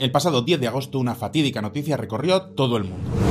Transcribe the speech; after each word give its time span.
El 0.00 0.10
pasado 0.10 0.40
10 0.40 0.60
de 0.60 0.66
agosto 0.66 0.98
una 0.98 1.14
fatídica 1.14 1.60
noticia 1.60 1.98
recorrió 1.98 2.40
todo 2.40 2.78
el 2.78 2.84
mundo. 2.84 3.29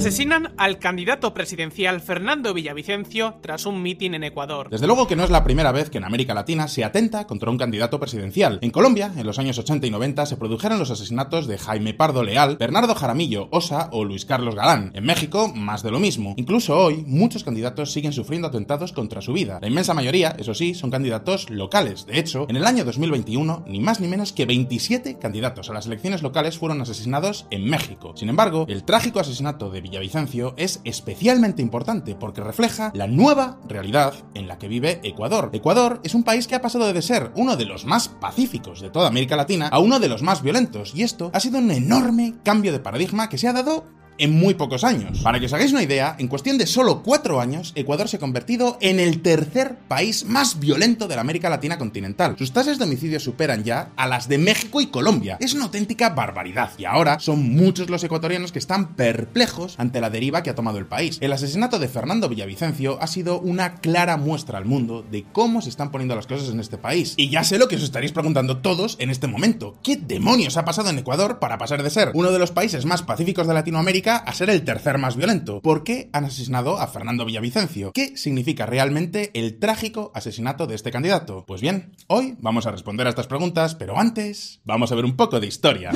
Asesinan 0.00 0.54
al 0.56 0.78
candidato 0.78 1.34
presidencial 1.34 2.00
Fernando 2.00 2.54
Villavicencio 2.54 3.34
tras 3.42 3.66
un 3.66 3.82
mitin 3.82 4.14
en 4.14 4.24
Ecuador. 4.24 4.70
Desde 4.70 4.86
luego 4.86 5.06
que 5.06 5.14
no 5.14 5.24
es 5.24 5.28
la 5.28 5.44
primera 5.44 5.72
vez 5.72 5.90
que 5.90 5.98
en 5.98 6.04
América 6.04 6.32
Latina 6.32 6.68
se 6.68 6.84
atenta 6.84 7.26
contra 7.26 7.50
un 7.50 7.58
candidato 7.58 8.00
presidencial. 8.00 8.58
En 8.62 8.70
Colombia, 8.70 9.12
en 9.14 9.26
los 9.26 9.38
años 9.38 9.58
80 9.58 9.86
y 9.86 9.90
90, 9.90 10.24
se 10.24 10.38
produjeron 10.38 10.78
los 10.78 10.90
asesinatos 10.90 11.46
de 11.46 11.58
Jaime 11.58 11.92
Pardo 11.92 12.22
Leal, 12.22 12.56
Bernardo 12.56 12.94
Jaramillo 12.94 13.48
Osa 13.50 13.90
o 13.92 14.06
Luis 14.06 14.24
Carlos 14.24 14.54
Galán. 14.54 14.90
En 14.94 15.04
México, 15.04 15.52
más 15.54 15.82
de 15.82 15.90
lo 15.90 16.00
mismo. 16.00 16.32
Incluso 16.38 16.78
hoy, 16.78 17.04
muchos 17.06 17.44
candidatos 17.44 17.92
siguen 17.92 18.14
sufriendo 18.14 18.48
atentados 18.48 18.92
contra 18.92 19.20
su 19.20 19.34
vida. 19.34 19.58
La 19.60 19.68
inmensa 19.68 19.92
mayoría, 19.92 20.34
eso 20.38 20.54
sí, 20.54 20.72
son 20.72 20.90
candidatos 20.90 21.50
locales. 21.50 22.06
De 22.06 22.18
hecho, 22.18 22.46
en 22.48 22.56
el 22.56 22.64
año 22.64 22.86
2021, 22.86 23.64
ni 23.66 23.80
más 23.80 24.00
ni 24.00 24.08
menos 24.08 24.32
que 24.32 24.46
27 24.46 25.18
candidatos 25.18 25.68
a 25.68 25.74
las 25.74 25.84
elecciones 25.84 26.22
locales 26.22 26.56
fueron 26.56 26.80
asesinados 26.80 27.44
en 27.50 27.68
México. 27.68 28.14
Sin 28.16 28.30
embargo, 28.30 28.64
el 28.66 28.84
trágico 28.84 29.20
asesinato 29.20 29.68
de 29.68 29.89
Villavicencio 29.90 30.54
es 30.56 30.80
especialmente 30.84 31.62
importante 31.62 32.14
porque 32.14 32.42
refleja 32.42 32.92
la 32.94 33.08
nueva 33.08 33.58
realidad 33.66 34.14
en 34.34 34.46
la 34.46 34.56
que 34.56 34.68
vive 34.68 35.00
Ecuador. 35.02 35.50
Ecuador 35.52 36.00
es 36.04 36.14
un 36.14 36.22
país 36.22 36.46
que 36.46 36.54
ha 36.54 36.60
pasado 36.60 36.92
de 36.92 37.02
ser 37.02 37.32
uno 37.34 37.56
de 37.56 37.64
los 37.64 37.84
más 37.86 38.08
pacíficos 38.08 38.80
de 38.80 38.90
toda 38.90 39.08
América 39.08 39.34
Latina 39.34 39.66
a 39.66 39.80
uno 39.80 39.98
de 39.98 40.08
los 40.08 40.22
más 40.22 40.42
violentos, 40.42 40.92
y 40.94 41.02
esto 41.02 41.32
ha 41.34 41.40
sido 41.40 41.58
un 41.58 41.72
enorme 41.72 42.36
cambio 42.44 42.70
de 42.70 42.78
paradigma 42.78 43.28
que 43.28 43.38
se 43.38 43.48
ha 43.48 43.52
dado 43.52 43.84
en 44.20 44.32
muy 44.32 44.54
pocos 44.54 44.84
años. 44.84 45.20
Para 45.20 45.40
que 45.40 45.46
os 45.46 45.52
hagáis 45.52 45.72
una 45.72 45.82
idea, 45.82 46.14
en 46.18 46.28
cuestión 46.28 46.58
de 46.58 46.66
solo 46.66 47.02
cuatro 47.02 47.40
años, 47.40 47.72
Ecuador 47.74 48.08
se 48.08 48.16
ha 48.16 48.20
convertido 48.20 48.78
en 48.80 49.00
el 49.00 49.22
tercer 49.22 49.76
país 49.88 50.24
más 50.24 50.60
violento 50.60 51.08
de 51.08 51.16
la 51.16 51.22
América 51.22 51.50
Latina 51.50 51.78
continental. 51.78 52.36
Sus 52.38 52.52
tasas 52.52 52.78
de 52.78 52.84
homicidio 52.84 53.18
superan 53.18 53.64
ya 53.64 53.90
a 53.96 54.06
las 54.06 54.28
de 54.28 54.38
México 54.38 54.80
y 54.80 54.86
Colombia. 54.86 55.38
Es 55.40 55.54
una 55.54 55.64
auténtica 55.64 56.10
barbaridad. 56.10 56.70
Y 56.78 56.84
ahora 56.84 57.18
son 57.18 57.54
muchos 57.54 57.90
los 57.90 58.04
ecuatorianos 58.04 58.52
que 58.52 58.58
están 58.58 58.94
perplejos 58.94 59.74
ante 59.78 60.00
la 60.00 60.10
deriva 60.10 60.42
que 60.42 60.50
ha 60.50 60.54
tomado 60.54 60.78
el 60.78 60.86
país. 60.86 61.18
El 61.20 61.32
asesinato 61.32 61.78
de 61.78 61.88
Fernando 61.88 62.28
Villavicencio 62.28 62.98
ha 63.00 63.06
sido 63.06 63.40
una 63.40 63.76
clara 63.76 64.16
muestra 64.16 64.58
al 64.58 64.66
mundo 64.66 65.04
de 65.10 65.24
cómo 65.32 65.62
se 65.62 65.70
están 65.70 65.90
poniendo 65.90 66.14
las 66.14 66.26
cosas 66.26 66.50
en 66.50 66.60
este 66.60 66.78
país. 66.78 67.14
Y 67.16 67.30
ya 67.30 67.44
sé 67.44 67.58
lo 67.58 67.68
que 67.68 67.76
os 67.76 67.82
estaréis 67.82 68.12
preguntando 68.12 68.58
todos 68.58 68.96
en 69.00 69.10
este 69.10 69.26
momento. 69.26 69.76
¿Qué 69.82 69.96
demonios 69.96 70.56
ha 70.56 70.64
pasado 70.64 70.90
en 70.90 70.98
Ecuador 70.98 71.38
para 71.38 71.58
pasar 71.58 71.82
de 71.82 71.90
ser 71.90 72.10
uno 72.14 72.32
de 72.32 72.38
los 72.38 72.50
países 72.50 72.84
más 72.84 73.02
pacíficos 73.02 73.46
de 73.46 73.54
Latinoamérica 73.54 74.09
a 74.16 74.32
ser 74.32 74.50
el 74.50 74.64
tercer 74.64 74.98
más 74.98 75.16
violento. 75.16 75.60
¿Por 75.60 75.84
qué 75.84 76.10
han 76.12 76.24
asesinado 76.24 76.78
a 76.78 76.86
Fernando 76.86 77.24
Villavicencio? 77.24 77.92
¿Qué 77.92 78.16
significa 78.16 78.66
realmente 78.66 79.30
el 79.34 79.58
trágico 79.58 80.12
asesinato 80.14 80.66
de 80.66 80.74
este 80.74 80.90
candidato? 80.90 81.44
Pues 81.46 81.60
bien, 81.60 81.92
hoy 82.06 82.36
vamos 82.40 82.66
a 82.66 82.70
responder 82.70 83.06
a 83.06 83.10
estas 83.10 83.26
preguntas, 83.26 83.74
pero 83.74 83.98
antes 83.98 84.60
vamos 84.64 84.92
a 84.92 84.94
ver 84.94 85.04
un 85.04 85.16
poco 85.16 85.40
de 85.40 85.46
historia. 85.46 85.90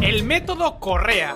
El 0.00 0.24
método 0.24 0.78
Correa. 0.80 1.34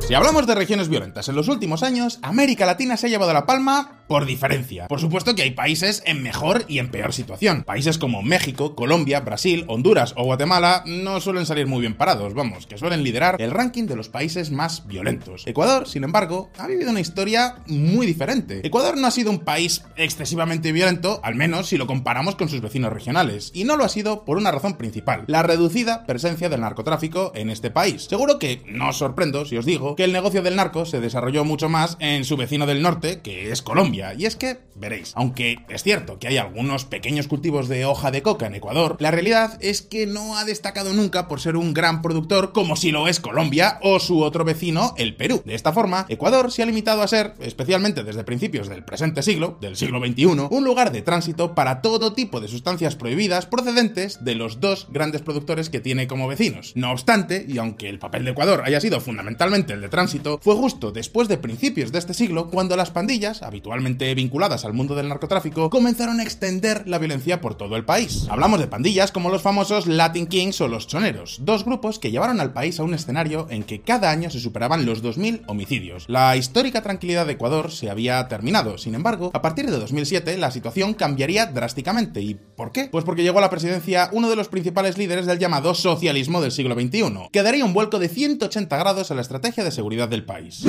Si 0.00 0.14
hablamos 0.14 0.46
de 0.46 0.54
regiones 0.54 0.88
violentas 0.88 1.28
en 1.28 1.36
los 1.36 1.48
últimos 1.48 1.82
años, 1.82 2.18
América 2.22 2.66
Latina 2.66 2.98
se 2.98 3.06
ha 3.06 3.10
llevado 3.10 3.32
la 3.32 3.46
palma 3.46 4.01
por 4.12 4.26
diferencia. 4.26 4.88
Por 4.88 5.00
supuesto 5.00 5.34
que 5.34 5.40
hay 5.40 5.52
países 5.52 6.02
en 6.04 6.22
mejor 6.22 6.66
y 6.68 6.80
en 6.80 6.90
peor 6.90 7.14
situación. 7.14 7.62
Países 7.62 7.96
como 7.96 8.20
México, 8.20 8.74
Colombia, 8.74 9.20
Brasil, 9.20 9.64
Honduras 9.68 10.12
o 10.18 10.24
Guatemala 10.24 10.82
no 10.84 11.18
suelen 11.22 11.46
salir 11.46 11.66
muy 11.66 11.80
bien 11.80 11.94
parados, 11.94 12.34
vamos, 12.34 12.66
que 12.66 12.76
suelen 12.76 13.04
liderar 13.04 13.40
el 13.40 13.50
ranking 13.50 13.84
de 13.84 13.96
los 13.96 14.10
países 14.10 14.50
más 14.50 14.86
violentos. 14.86 15.46
Ecuador, 15.46 15.88
sin 15.88 16.04
embargo, 16.04 16.50
ha 16.58 16.66
vivido 16.66 16.90
una 16.90 17.00
historia 17.00 17.54
muy 17.66 18.04
diferente. 18.04 18.60
Ecuador 18.66 18.98
no 18.98 19.06
ha 19.06 19.10
sido 19.10 19.30
un 19.30 19.38
país 19.38 19.82
excesivamente 19.96 20.72
violento, 20.72 21.18
al 21.22 21.34
menos 21.34 21.68
si 21.68 21.78
lo 21.78 21.86
comparamos 21.86 22.36
con 22.36 22.50
sus 22.50 22.60
vecinos 22.60 22.92
regionales, 22.92 23.50
y 23.54 23.64
no 23.64 23.78
lo 23.78 23.84
ha 23.84 23.88
sido 23.88 24.26
por 24.26 24.36
una 24.36 24.50
razón 24.50 24.76
principal, 24.76 25.24
la 25.26 25.42
reducida 25.42 26.04
presencia 26.04 26.50
del 26.50 26.60
narcotráfico 26.60 27.32
en 27.34 27.48
este 27.48 27.70
país. 27.70 28.04
Seguro 28.10 28.38
que 28.38 28.62
no 28.66 28.90
os 28.90 28.98
sorprendo 28.98 29.46
si 29.46 29.56
os 29.56 29.64
digo 29.64 29.96
que 29.96 30.04
el 30.04 30.12
negocio 30.12 30.42
del 30.42 30.56
narco 30.56 30.84
se 30.84 31.00
desarrolló 31.00 31.46
mucho 31.46 31.70
más 31.70 31.96
en 31.98 32.26
su 32.26 32.36
vecino 32.36 32.66
del 32.66 32.82
norte, 32.82 33.22
que 33.22 33.50
es 33.50 33.62
Colombia 33.62 34.01
y 34.16 34.26
es 34.26 34.36
que, 34.36 34.58
veréis, 34.74 35.12
aunque 35.14 35.58
es 35.68 35.82
cierto 35.82 36.18
que 36.18 36.28
hay 36.28 36.38
algunos 36.38 36.84
pequeños 36.84 37.28
cultivos 37.28 37.68
de 37.68 37.84
hoja 37.84 38.10
de 38.10 38.22
coca 38.22 38.46
en 38.46 38.54
Ecuador, 38.54 38.96
la 38.98 39.10
realidad 39.10 39.58
es 39.60 39.82
que 39.82 40.06
no 40.06 40.36
ha 40.36 40.44
destacado 40.44 40.92
nunca 40.92 41.28
por 41.28 41.40
ser 41.40 41.56
un 41.56 41.74
gran 41.74 42.02
productor 42.02 42.52
como 42.52 42.76
si 42.76 42.90
lo 42.90 43.08
es 43.08 43.20
Colombia 43.20 43.78
o 43.82 44.00
su 44.00 44.22
otro 44.22 44.44
vecino, 44.44 44.94
el 44.96 45.14
Perú. 45.14 45.42
De 45.44 45.54
esta 45.54 45.72
forma, 45.72 46.06
Ecuador 46.08 46.50
se 46.50 46.62
ha 46.62 46.66
limitado 46.66 47.02
a 47.02 47.08
ser, 47.08 47.34
especialmente 47.40 48.02
desde 48.02 48.24
principios 48.24 48.68
del 48.68 48.84
presente 48.84 49.22
siglo, 49.22 49.58
del 49.60 49.76
siglo 49.76 50.00
XXI, 50.00 50.48
un 50.50 50.64
lugar 50.64 50.90
de 50.92 51.02
tránsito 51.02 51.54
para 51.54 51.80
todo 51.80 52.14
tipo 52.14 52.40
de 52.40 52.48
sustancias 52.48 52.96
prohibidas 52.96 53.46
procedentes 53.46 54.24
de 54.24 54.34
los 54.34 54.60
dos 54.60 54.88
grandes 54.90 55.22
productores 55.22 55.70
que 55.70 55.80
tiene 55.80 56.06
como 56.06 56.28
vecinos. 56.28 56.72
No 56.74 56.90
obstante, 56.92 57.44
y 57.46 57.58
aunque 57.58 57.88
el 57.88 57.98
papel 57.98 58.24
de 58.24 58.32
Ecuador 58.32 58.62
haya 58.64 58.80
sido 58.80 59.00
fundamentalmente 59.00 59.74
el 59.74 59.80
de 59.80 59.88
tránsito, 59.88 60.38
fue 60.42 60.56
justo 60.56 60.92
después 60.92 61.28
de 61.28 61.38
principios 61.38 61.92
de 61.92 61.98
este 61.98 62.14
siglo 62.14 62.50
cuando 62.50 62.76
las 62.76 62.90
pandillas, 62.90 63.42
habitualmente 63.42 63.81
vinculadas 63.84 64.64
al 64.64 64.72
mundo 64.72 64.94
del 64.94 65.08
narcotráfico, 65.08 65.70
comenzaron 65.70 66.20
a 66.20 66.22
extender 66.22 66.88
la 66.88 66.98
violencia 66.98 67.40
por 67.40 67.54
todo 67.54 67.76
el 67.76 67.84
país. 67.84 68.26
Hablamos 68.30 68.60
de 68.60 68.66
pandillas 68.66 69.12
como 69.12 69.30
los 69.30 69.42
famosos 69.42 69.86
Latin 69.86 70.26
Kings 70.26 70.60
o 70.60 70.68
los 70.68 70.86
Choneros, 70.86 71.40
dos 71.42 71.64
grupos 71.64 71.98
que 71.98 72.10
llevaron 72.10 72.40
al 72.40 72.52
país 72.52 72.78
a 72.80 72.84
un 72.84 72.94
escenario 72.94 73.46
en 73.50 73.64
que 73.64 73.80
cada 73.80 74.10
año 74.10 74.30
se 74.30 74.40
superaban 74.40 74.86
los 74.86 75.02
2.000 75.02 75.42
homicidios. 75.46 76.04
La 76.08 76.36
histórica 76.36 76.82
tranquilidad 76.82 77.26
de 77.26 77.32
Ecuador 77.32 77.72
se 77.72 77.90
había 77.90 78.26
terminado, 78.28 78.78
sin 78.78 78.94
embargo, 78.94 79.30
a 79.34 79.42
partir 79.42 79.70
de 79.70 79.78
2007 79.78 80.36
la 80.38 80.50
situación 80.50 80.94
cambiaría 80.94 81.46
drásticamente. 81.46 82.20
¿Y 82.20 82.34
por 82.34 82.72
qué? 82.72 82.88
Pues 82.90 83.04
porque 83.04 83.22
llegó 83.22 83.38
a 83.38 83.42
la 83.42 83.50
presidencia 83.50 84.08
uno 84.12 84.30
de 84.30 84.36
los 84.36 84.48
principales 84.48 84.98
líderes 84.98 85.26
del 85.26 85.38
llamado 85.38 85.74
socialismo 85.74 86.40
del 86.40 86.52
siglo 86.52 86.74
XXI, 86.74 87.28
que 87.32 87.42
daría 87.42 87.64
un 87.64 87.74
vuelco 87.74 87.98
de 87.98 88.08
180 88.08 88.76
grados 88.76 89.10
a 89.10 89.14
la 89.14 89.22
estrategia 89.22 89.64
de 89.64 89.70
seguridad 89.70 90.08
del 90.08 90.24
país. 90.24 90.64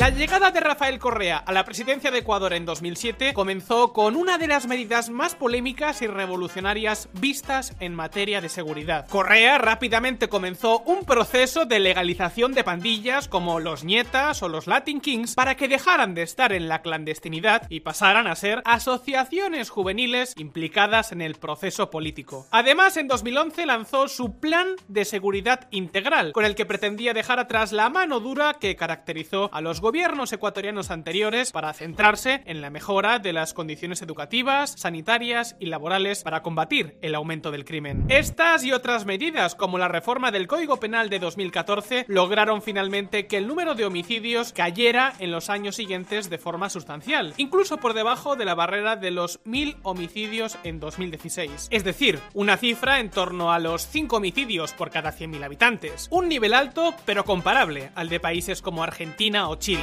La 0.00 0.08
llegada 0.08 0.50
de 0.50 0.60
Rafael 0.60 0.98
Correa 0.98 1.36
a 1.36 1.52
la 1.52 1.66
presidencia 1.66 2.10
de 2.10 2.20
Ecuador 2.20 2.54
en 2.54 2.64
2007 2.64 3.34
comenzó 3.34 3.92
con 3.92 4.16
una 4.16 4.38
de 4.38 4.46
las 4.46 4.66
medidas 4.66 5.10
más 5.10 5.34
polémicas 5.34 6.00
y 6.00 6.06
revolucionarias 6.06 7.10
vistas 7.12 7.76
en 7.80 7.94
materia 7.94 8.40
de 8.40 8.48
seguridad. 8.48 9.06
Correa 9.08 9.58
rápidamente 9.58 10.30
comenzó 10.30 10.78
un 10.86 11.04
proceso 11.04 11.66
de 11.66 11.80
legalización 11.80 12.54
de 12.54 12.64
pandillas 12.64 13.28
como 13.28 13.60
los 13.60 13.84
Nietas 13.84 14.42
o 14.42 14.48
los 14.48 14.66
Latin 14.66 15.02
Kings 15.02 15.34
para 15.34 15.54
que 15.54 15.68
dejaran 15.68 16.14
de 16.14 16.22
estar 16.22 16.54
en 16.54 16.68
la 16.68 16.80
clandestinidad 16.80 17.66
y 17.68 17.80
pasaran 17.80 18.26
a 18.26 18.36
ser 18.36 18.62
asociaciones 18.64 19.68
juveniles 19.68 20.32
implicadas 20.38 21.12
en 21.12 21.20
el 21.20 21.34
proceso 21.34 21.90
político. 21.90 22.46
Además, 22.52 22.96
en 22.96 23.06
2011 23.06 23.66
lanzó 23.66 24.08
su 24.08 24.40
Plan 24.40 24.68
de 24.88 25.04
Seguridad 25.04 25.68
Integral, 25.70 26.32
con 26.32 26.46
el 26.46 26.54
que 26.54 26.64
pretendía 26.64 27.12
dejar 27.12 27.38
atrás 27.38 27.72
la 27.72 27.90
mano 27.90 28.18
dura 28.18 28.54
que 28.54 28.76
caracterizó 28.76 29.50
a 29.52 29.60
los 29.60 29.82
gobiernos 29.82 29.89
gobiernos 29.90 30.32
ecuatorianos 30.32 30.92
anteriores 30.92 31.50
para 31.50 31.72
centrarse 31.72 32.42
en 32.46 32.60
la 32.60 32.70
mejora 32.70 33.18
de 33.18 33.32
las 33.32 33.52
condiciones 33.52 34.02
educativas, 34.02 34.72
sanitarias 34.78 35.56
y 35.58 35.66
laborales 35.66 36.22
para 36.22 36.44
combatir 36.44 36.96
el 37.02 37.16
aumento 37.16 37.50
del 37.50 37.64
crimen. 37.64 38.04
Estas 38.08 38.62
y 38.62 38.70
otras 38.70 39.04
medidas, 39.04 39.56
como 39.56 39.78
la 39.78 39.88
reforma 39.88 40.30
del 40.30 40.46
Código 40.46 40.78
Penal 40.78 41.10
de 41.10 41.18
2014, 41.18 42.04
lograron 42.06 42.62
finalmente 42.62 43.26
que 43.26 43.36
el 43.36 43.48
número 43.48 43.74
de 43.74 43.84
homicidios 43.84 44.52
cayera 44.52 45.12
en 45.18 45.32
los 45.32 45.50
años 45.50 45.74
siguientes 45.74 46.30
de 46.30 46.38
forma 46.38 46.70
sustancial, 46.70 47.34
incluso 47.36 47.78
por 47.78 47.92
debajo 47.92 48.36
de 48.36 48.44
la 48.44 48.54
barrera 48.54 48.94
de 48.94 49.10
los 49.10 49.40
mil 49.42 49.76
homicidios 49.82 50.56
en 50.62 50.78
2016. 50.78 51.66
Es 51.72 51.82
decir, 51.82 52.20
una 52.32 52.56
cifra 52.58 53.00
en 53.00 53.10
torno 53.10 53.52
a 53.52 53.58
los 53.58 53.88
5 53.88 54.18
homicidios 54.18 54.72
por 54.72 54.92
cada 54.92 55.12
100.000 55.12 55.42
habitantes. 55.42 56.06
Un 56.12 56.28
nivel 56.28 56.54
alto, 56.54 56.94
pero 57.04 57.24
comparable 57.24 57.90
al 57.96 58.08
de 58.08 58.20
países 58.20 58.62
como 58.62 58.84
Argentina 58.84 59.48
o 59.48 59.56
Chile. 59.56 59.79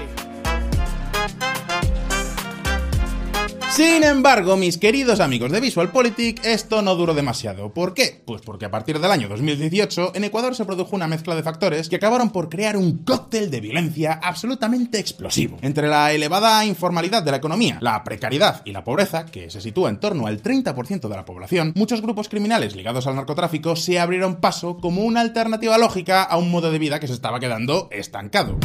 Sin 3.78 4.04
embargo, 4.04 4.58
mis 4.58 4.80
queridos 4.80 5.20
amigos 5.20 5.52
de 5.52 5.60
VisualPolitik, 5.60 6.44
esto 6.44 6.82
no 6.82 6.96
duró 6.96 7.14
demasiado. 7.14 7.76
¿Por 7.76 7.94
qué? 7.94 8.24
Pues 8.26 8.42
porque 8.42 8.66
a 8.66 8.72
partir 8.72 9.00
del 9.00 9.12
año 9.12 9.30
2018 9.30 10.14
en 10.16 10.24
Ecuador 10.24 10.56
se 10.56 10.66
produjo 10.66 10.96
una 10.96 11.06
mezcla 11.06 11.36
de 11.36 11.44
factores 11.44 11.88
que 11.88 11.98
acabaron 11.98 12.32
por 12.32 12.50
crear 12.50 12.76
un 12.76 13.04
cóctel 13.04 13.52
de 13.52 13.62
violencia 13.62 14.20
absolutamente 14.24 14.98
explosivo. 14.98 15.60
Entre 15.62 15.88
la 15.88 16.12
elevada 16.12 16.66
informalidad 16.66 17.22
de 17.22 17.30
la 17.30 17.38
economía, 17.38 17.78
la 17.80 18.04
precariedad 18.04 18.64
y 18.66 18.72
la 18.72 18.84
pobreza, 18.84 19.28
que 19.28 19.52
se 19.52 19.62
sitúa 19.62 19.92
en 19.92 20.00
torno 20.00 20.26
al 20.26 20.42
30% 20.42 21.08
de 21.08 21.16
la 21.16 21.26
población, 21.26 21.74
muchos 21.76 22.02
grupos 22.02 22.30
criminales 22.30 22.76
ligados 22.76 23.06
al 23.06 23.16
narcotráfico 23.16 23.76
se 23.76 24.00
abrieron 24.00 24.38
paso 24.38 24.78
como 24.78 25.04
una 25.04 25.22
alternativa 25.22 25.78
lógica 25.78 26.24
a 26.24 26.38
un 26.38 26.50
modo 26.50 26.72
de 26.72 26.80
vida 26.80 27.00
que 27.00 27.06
se 27.06 27.14
estaba 27.14 27.40
quedando 27.40 27.90
estancado. 27.92 28.58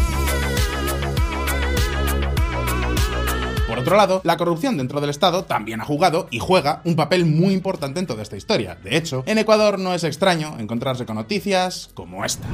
Otro 3.82 3.96
lado, 3.96 4.20
la 4.22 4.36
corrupción 4.36 4.76
dentro 4.76 5.00
del 5.00 5.10
Estado 5.10 5.44
también 5.44 5.80
ha 5.80 5.84
jugado 5.84 6.28
y 6.30 6.38
juega 6.38 6.82
un 6.84 6.94
papel 6.94 7.26
muy 7.26 7.52
importante 7.52 7.98
en 7.98 8.06
toda 8.06 8.22
esta 8.22 8.36
historia. 8.36 8.76
De 8.76 8.96
hecho, 8.96 9.24
en 9.26 9.38
Ecuador 9.38 9.78
no 9.78 9.92
es 9.92 10.04
extraño 10.04 10.56
encontrarse 10.60 11.04
con 11.04 11.16
noticias 11.16 11.90
como 11.92 12.24
esta. 12.24 12.46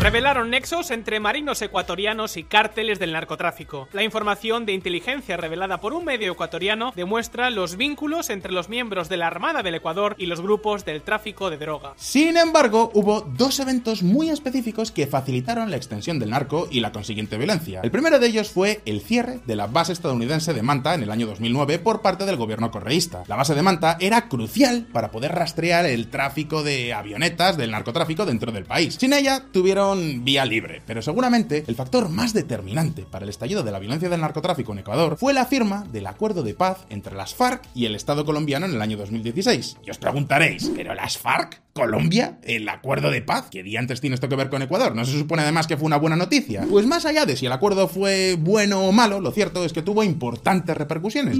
Revelaron 0.00 0.50
nexos 0.50 0.90
entre 0.90 1.20
marinos 1.20 1.62
ecuatorianos 1.62 2.36
y 2.36 2.42
cárteles 2.42 2.98
del 2.98 3.12
narcotráfico. 3.12 3.88
La 3.92 4.02
información 4.02 4.66
de 4.66 4.72
inteligencia 4.72 5.36
revelada 5.36 5.80
por 5.80 5.92
un 5.92 6.04
medio 6.04 6.32
ecuatoriano 6.32 6.92
demuestra 6.96 7.50
los 7.50 7.76
vínculos 7.76 8.28
entre 8.30 8.52
los 8.52 8.68
miembros 8.68 9.08
de 9.08 9.16
la 9.16 9.28
Armada 9.28 9.62
del 9.62 9.76
Ecuador 9.76 10.16
y 10.18 10.26
los 10.26 10.40
grupos 10.40 10.84
del 10.84 11.02
tráfico 11.02 11.48
de 11.48 11.58
droga. 11.58 11.94
Sin 11.96 12.36
embargo, 12.36 12.90
hubo 12.94 13.20
dos 13.20 13.60
eventos 13.60 14.02
muy 14.02 14.30
específicos 14.30 14.90
que 14.90 15.06
facilitaron 15.06 15.70
la 15.70 15.76
extensión 15.76 16.18
del 16.18 16.30
narco 16.30 16.66
y 16.70 16.80
la 16.80 16.90
consiguiente 16.90 17.38
violencia. 17.38 17.80
El 17.84 17.92
primero 17.92 18.18
de 18.18 18.26
ellos 18.26 18.50
fue 18.50 18.80
el 18.84 19.00
cierre 19.00 19.38
de 19.46 19.54
la 19.54 19.68
base 19.68 19.92
estadounidense 19.92 20.55
de 20.56 20.62
Manta 20.62 20.94
en 20.94 21.04
el 21.04 21.10
año 21.12 21.26
2009 21.26 21.78
por 21.78 22.02
parte 22.02 22.24
del 22.24 22.36
gobierno 22.36 22.72
correísta. 22.72 23.22
La 23.28 23.36
base 23.36 23.54
de 23.54 23.62
Manta 23.62 23.96
era 24.00 24.28
crucial 24.28 24.88
para 24.92 25.12
poder 25.12 25.32
rastrear 25.32 25.86
el 25.86 26.08
tráfico 26.08 26.64
de 26.64 26.92
avionetas 26.92 27.56
del 27.56 27.70
narcotráfico 27.70 28.26
dentro 28.26 28.50
del 28.50 28.64
país. 28.64 28.96
Sin 28.98 29.12
ella, 29.12 29.44
tuvieron 29.52 30.24
vía 30.24 30.44
libre, 30.44 30.82
pero 30.86 31.02
seguramente 31.02 31.62
el 31.66 31.76
factor 31.76 32.08
más 32.08 32.32
determinante 32.32 33.02
para 33.02 33.24
el 33.24 33.28
estallido 33.28 33.62
de 33.62 33.70
la 33.70 33.78
violencia 33.78 34.08
del 34.08 34.20
narcotráfico 34.20 34.72
en 34.72 34.80
Ecuador 34.80 35.16
fue 35.18 35.34
la 35.34 35.46
firma 35.46 35.84
del 35.92 36.06
acuerdo 36.06 36.42
de 36.42 36.54
paz 36.54 36.86
entre 36.88 37.14
las 37.14 37.34
FARC 37.34 37.62
y 37.74 37.84
el 37.84 37.94
Estado 37.94 38.24
colombiano 38.24 38.66
en 38.66 38.74
el 38.74 38.82
año 38.82 38.96
2016. 38.96 39.76
Y 39.86 39.90
os 39.90 39.98
preguntaréis, 39.98 40.70
¿pero 40.74 40.94
las 40.94 41.18
FARC? 41.18 41.60
¿Colombia? 41.76 42.38
¿El 42.42 42.66
acuerdo 42.70 43.10
de 43.10 43.20
paz? 43.20 43.48
¿Qué 43.50 43.62
día 43.62 43.78
antes 43.78 44.00
tiene 44.00 44.14
esto 44.14 44.30
que 44.30 44.36
ver 44.36 44.48
con 44.48 44.62
Ecuador? 44.62 44.96
¿No 44.96 45.04
se 45.04 45.12
supone 45.18 45.42
además 45.42 45.66
que 45.66 45.76
fue 45.76 45.84
una 45.84 45.98
buena 45.98 46.16
noticia? 46.16 46.64
Pues 46.70 46.86
más 46.86 47.04
allá 47.04 47.26
de 47.26 47.36
si 47.36 47.44
el 47.44 47.52
acuerdo 47.52 47.86
fue 47.86 48.36
bueno 48.40 48.80
o 48.80 48.92
malo, 48.92 49.20
lo 49.20 49.30
cierto 49.30 49.62
es 49.62 49.74
que 49.74 49.82
tuvo 49.82 50.02
importantes 50.46 50.76
repercusiones. 50.76 51.38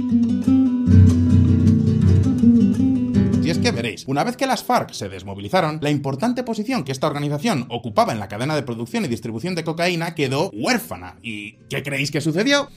Y 3.41 3.49
es 3.49 3.57
que 3.59 3.71
veréis, 3.71 4.03
una 4.05 4.25
vez 4.25 4.35
que 4.35 4.45
las 4.45 4.65
FARC 4.65 4.91
se 4.91 5.07
desmovilizaron, 5.07 5.79
la 5.81 5.89
importante 5.89 6.43
posición 6.43 6.83
que 6.83 6.91
esta 6.91 7.07
organización 7.07 7.67
ocupaba 7.69 8.11
en 8.11 8.19
la 8.19 8.27
cadena 8.27 8.53
de 8.53 8.63
producción 8.63 9.05
y 9.05 9.07
distribución 9.07 9.55
de 9.55 9.63
cocaína 9.63 10.13
quedó 10.13 10.49
huérfana. 10.51 11.15
¿Y 11.21 11.53
qué 11.69 11.83
creéis 11.83 12.11
que 12.11 12.19
sucedió? 12.19 12.67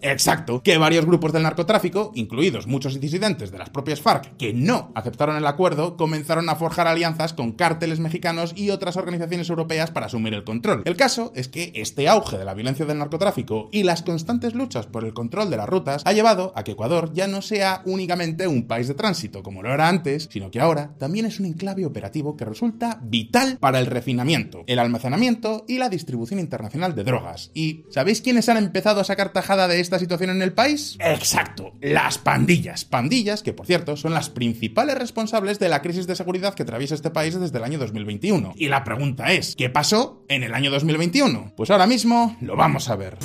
Exacto, 0.00 0.62
que 0.62 0.78
varios 0.78 1.06
grupos 1.06 1.32
del 1.32 1.42
narcotráfico, 1.42 2.12
incluidos 2.14 2.66
muchos 2.66 3.00
disidentes 3.00 3.50
de 3.50 3.58
las 3.58 3.70
propias 3.70 4.00
FARC 4.00 4.36
que 4.36 4.52
no 4.52 4.92
aceptaron 4.94 5.36
el 5.36 5.46
acuerdo, 5.46 5.96
comenzaron 5.96 6.48
a 6.48 6.56
forjar 6.56 6.86
alianzas 6.86 7.32
con 7.32 7.52
cárteles 7.52 8.00
mexicanos 8.00 8.52
y 8.56 8.70
otras 8.70 8.96
organizaciones 8.96 9.48
europeas 9.48 9.90
para 9.90 10.06
asumir 10.06 10.34
el 10.34 10.44
control. 10.44 10.82
El 10.84 10.96
caso 10.96 11.32
es 11.34 11.48
que 11.48 11.72
este 11.74 12.08
auge 12.08 12.38
de 12.38 12.44
la 12.44 12.54
violencia 12.54 12.86
del 12.86 12.98
narcotráfico 12.98 13.68
y 13.72 13.82
las 13.82 14.02
constantes 14.02 14.54
luchas 14.54 14.86
por 14.86 15.04
el 15.04 15.14
control 15.14 15.50
de 15.50 15.56
las 15.56 15.68
rutas 15.68 16.02
ha 16.04 16.12
llevado 16.12 16.52
a 16.56 16.64
que 16.64 16.72
Ecuador 16.72 17.12
ya 17.12 17.26
no 17.26 17.42
sea 17.42 17.82
únicamente 17.84 18.46
un 18.46 18.66
país 18.66 18.88
de 18.88 18.94
tránsito 18.94 19.42
como 19.42 19.62
lo 19.62 19.72
era 19.72 19.88
antes, 19.88 20.28
sino 20.30 20.50
que 20.50 20.60
ahora 20.60 20.94
también 20.98 21.26
es 21.26 21.40
un 21.40 21.46
enclave 21.46 21.86
operativo 21.86 22.36
que 22.36 22.44
resulta 22.44 22.98
vital 23.02 23.58
para 23.58 23.78
el 23.78 23.86
refinamiento, 23.86 24.64
el 24.66 24.78
almacenamiento 24.78 25.64
y 25.68 25.78
la 25.78 25.88
distribución 25.88 26.40
internacional 26.40 26.94
de 26.94 27.04
drogas. 27.04 27.50
¿Y 27.54 27.84
sabéis 27.90 28.20
quiénes 28.20 28.48
han 28.48 28.56
empezado 28.56 29.00
a 29.00 29.04
sacar 29.04 29.32
tajada 29.32 29.68
de 29.68 29.80
esta 29.86 29.98
situación 29.98 30.30
en 30.30 30.42
el 30.42 30.52
país? 30.52 30.96
Exacto, 31.00 31.72
las 31.80 32.18
pandillas. 32.18 32.84
Pandillas 32.84 33.42
que, 33.42 33.52
por 33.52 33.66
cierto, 33.66 33.96
son 33.96 34.12
las 34.12 34.30
principales 34.30 34.98
responsables 34.98 35.58
de 35.58 35.68
la 35.68 35.80
crisis 35.80 36.06
de 36.06 36.16
seguridad 36.16 36.54
que 36.54 36.64
atraviesa 36.64 36.94
este 36.94 37.10
país 37.10 37.38
desde 37.38 37.58
el 37.58 37.64
año 37.64 37.78
2021. 37.78 38.54
Y 38.56 38.68
la 38.68 38.84
pregunta 38.84 39.32
es, 39.32 39.54
¿qué 39.56 39.70
pasó 39.70 40.24
en 40.28 40.42
el 40.42 40.54
año 40.54 40.70
2021? 40.70 41.52
Pues 41.56 41.70
ahora 41.70 41.86
mismo 41.86 42.36
lo 42.40 42.56
vamos 42.56 42.88
a 42.88 42.96
ver. 42.96 43.16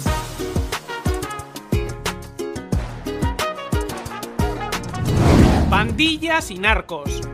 Pandillas 5.70 6.52
y 6.52 6.60
narcos. 6.60 7.31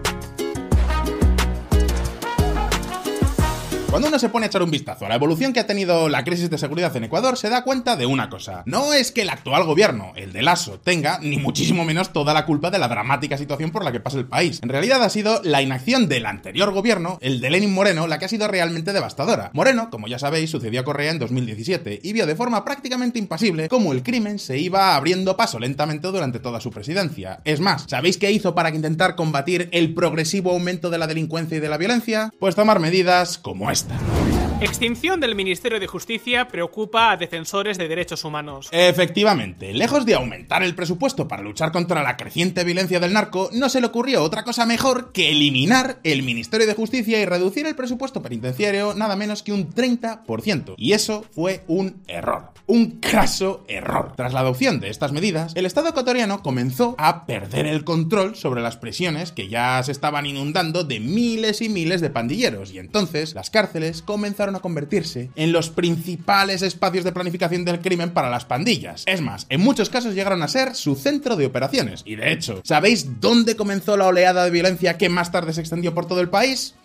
Cuando 3.89 4.10
uno 4.10 4.19
se 4.19 4.28
pone 4.28 4.45
a 4.45 4.48
echar 4.48 4.62
un 4.62 4.69
vistazo 4.69 5.06
a 5.06 5.10
la 5.10 5.16
evolución 5.16 5.54
que 5.54 5.62
ha 5.62 5.66
tenido 5.66 6.10
la 6.10 6.25
crisis 6.25 6.50
de 6.50 6.57
seguridad 6.57 6.95
en 6.98 7.06
Ecuador, 7.06 7.38
se 7.38 7.50
da 7.50 7.63
cuenta 7.63 7.95
de 7.95 8.06
una 8.06 8.30
cosa. 8.30 8.63
No 8.66 8.92
es 8.92 9.13
que 9.13 9.22
el 9.22 9.30
actual 9.30 9.63
gobierno, 9.63 10.12
el 10.18 10.34
de 10.34 10.42
Lasso, 10.42 10.78
tenga, 10.78 11.19
ni 11.19 11.38
muchísimo 11.38 11.86
menos, 11.86 12.12
toda 12.12 12.34
la 12.34 12.45
culpa 12.45 12.69
de 12.69 12.80
la 12.80 12.89
dramática 12.89 13.38
situación 13.38 13.72
por 13.72 13.86
la 13.86 13.94
que 13.94 14.01
pasa 14.01 14.18
el 14.18 14.28
país. 14.28 14.60
En 14.62 14.68
realidad 14.68 15.01
ha 15.01 15.10
sido 15.10 15.42
la 15.42 15.62
inacción 15.62 16.10
del 16.10 16.25
anterior 16.25 16.74
gobierno, 16.74 17.18
el 17.22 17.39
de 17.39 17.50
Lenin 17.50 17.74
Moreno, 17.74 18.07
la 18.07 18.19
que 18.19 18.25
ha 18.25 18.30
sido 18.30 18.50
realmente 18.50 18.92
devastadora. 18.92 19.51
Moreno, 19.54 19.89
como 19.89 20.10
ya 20.10 20.19
sabéis, 20.19 20.51
sucedió 20.51 20.81
a 20.81 20.84
Correa 20.84 21.12
en 21.12 21.19
2017 21.19 22.01
y 22.04 22.12
vio 22.12 22.28
de 22.28 22.36
forma 22.36 22.66
prácticamente 22.66 23.19
impasible 23.19 23.69
cómo 23.69 23.94
el 23.94 24.04
crimen 24.04 24.38
se 24.38 24.60
iba 24.60 24.98
abriendo 24.98 25.38
paso 25.38 25.60
lentamente 25.60 26.10
durante 26.10 26.39
toda 26.39 26.60
su 26.60 26.72
presidencia. 26.72 27.39
Es 27.45 27.62
más, 27.62 27.86
¿sabéis 27.88 28.18
qué 28.18 28.31
hizo 28.31 28.54
para 28.54 28.69
intentar 28.69 29.16
combatir 29.16 29.69
el 29.72 29.94
progresivo 29.94 30.51
aumento 30.51 30.89
de 30.89 30.98
la 30.98 31.07
delincuencia 31.07 31.57
y 31.57 31.62
de 31.62 31.69
la 31.69 31.78
violencia? 31.78 32.34
Pues 32.38 32.54
tomar 32.54 32.81
medidas 32.81 33.38
como 33.38 33.72
esta. 33.72 33.76
respuesta. 33.77 34.17
Extinción 34.59 35.19
del 35.19 35.36
Ministerio 35.36 35.80
de 35.80 35.86
Justicia 35.86 36.48
preocupa 36.48 37.12
a 37.12 37.18
defensores 37.18 37.77
de 37.77 37.88
derechos 37.88 38.24
humanos. 38.24 38.69
Efectivamente, 38.71 39.71
lejos 39.71 40.04
de 40.04 40.15
aumentar 40.15 40.63
el 40.63 40.74
presupuesto 40.74 41.27
para 41.27 41.44
luchar 41.44 41.71
contra 41.71 42.01
la 42.01 42.18
creciente 42.18 42.63
violencia 42.63 43.00
del 43.00 43.13
narco, 43.13 43.51
no 43.54 43.69
se 43.69 43.81
le 43.81 43.88
ocurrió 43.88 44.24
otra 44.24 44.44
cosa 44.44 44.65
mejor 44.65 45.12
que 45.12 45.30
eliminar 45.30 46.00
el 46.04 46.24
Ministerio 46.24 46.65
de 46.65 46.74
Justicia 46.74 47.21
y 47.21 47.25
reducir 47.25 47.68
el 47.68 47.75
presupuesto 47.75 48.24
penitenciario 48.24 48.95
nada 48.95 49.15
menos 49.15 49.44
que 49.44 49.54
un 49.54 49.69
30%. 49.69 50.74
Y 50.75 50.94
eso 50.94 51.24
fue 51.36 51.63
un 51.68 52.01
error. 52.07 52.50
Un 52.65 53.00
craso 53.00 53.63
error. 53.68 54.13
Tras 54.18 54.33
la 54.33 54.39
adopción 54.39 54.80
de 54.80 54.89
estas 54.89 55.12
medidas, 55.12 55.53
el 55.56 55.68
Estado 55.68 55.89
ecuatoriano 55.89 56.42
comenzó 56.42 56.95
a 56.98 57.27
perder 57.27 57.68
el 57.68 57.83
control 57.83 58.36
sobre 58.36 58.63
las 58.63 58.75
prisiones 58.75 59.31
que 59.31 59.50
ya 59.50 59.81
se 59.83 59.92
estaban 59.92 60.25
inundando 60.25 60.83
de 60.83 61.00
miles 61.00 61.62
y 61.62 61.69
miles 61.69 62.01
de 62.01 62.10
pandilleros. 62.10 62.71
Y 62.71 62.80
entonces 62.80 63.36
las 63.36 63.51
cárceles 63.51 64.01
comenzaron 64.01 64.47
a 64.56 64.60
convertirse 64.60 65.30
en 65.36 65.52
los 65.52 65.70
principales 65.70 66.62
espacios 66.62 67.04
de 67.04 67.12
planificación 67.12 67.66
del 67.66 67.82
crimen 67.82 68.12
para 68.12 68.30
las 68.30 68.46
pandillas. 68.46 69.04
Es 69.06 69.22
más, 69.22 69.46
en 69.50 69.62
muchos 69.62 69.90
casos 69.90 70.16
llegaron 70.16 70.44
a 70.44 70.48
ser 70.48 70.76
su 70.76 70.96
centro 70.96 71.36
de 71.36 71.46
operaciones. 71.46 72.04
Y 72.06 72.16
de 72.16 72.32
hecho, 72.32 72.62
¿sabéis 72.64 73.20
dónde 73.20 73.56
comenzó 73.56 73.98
la 73.98 74.08
oleada 74.08 74.44
de 74.44 74.52
violencia 74.52 74.98
que 74.98 75.10
más 75.10 75.32
tarde 75.32 75.54
se 75.54 75.62
extendió 75.62 75.94
por 75.94 76.08
todo 76.08 76.22
el 76.22 76.30
país? 76.30 76.76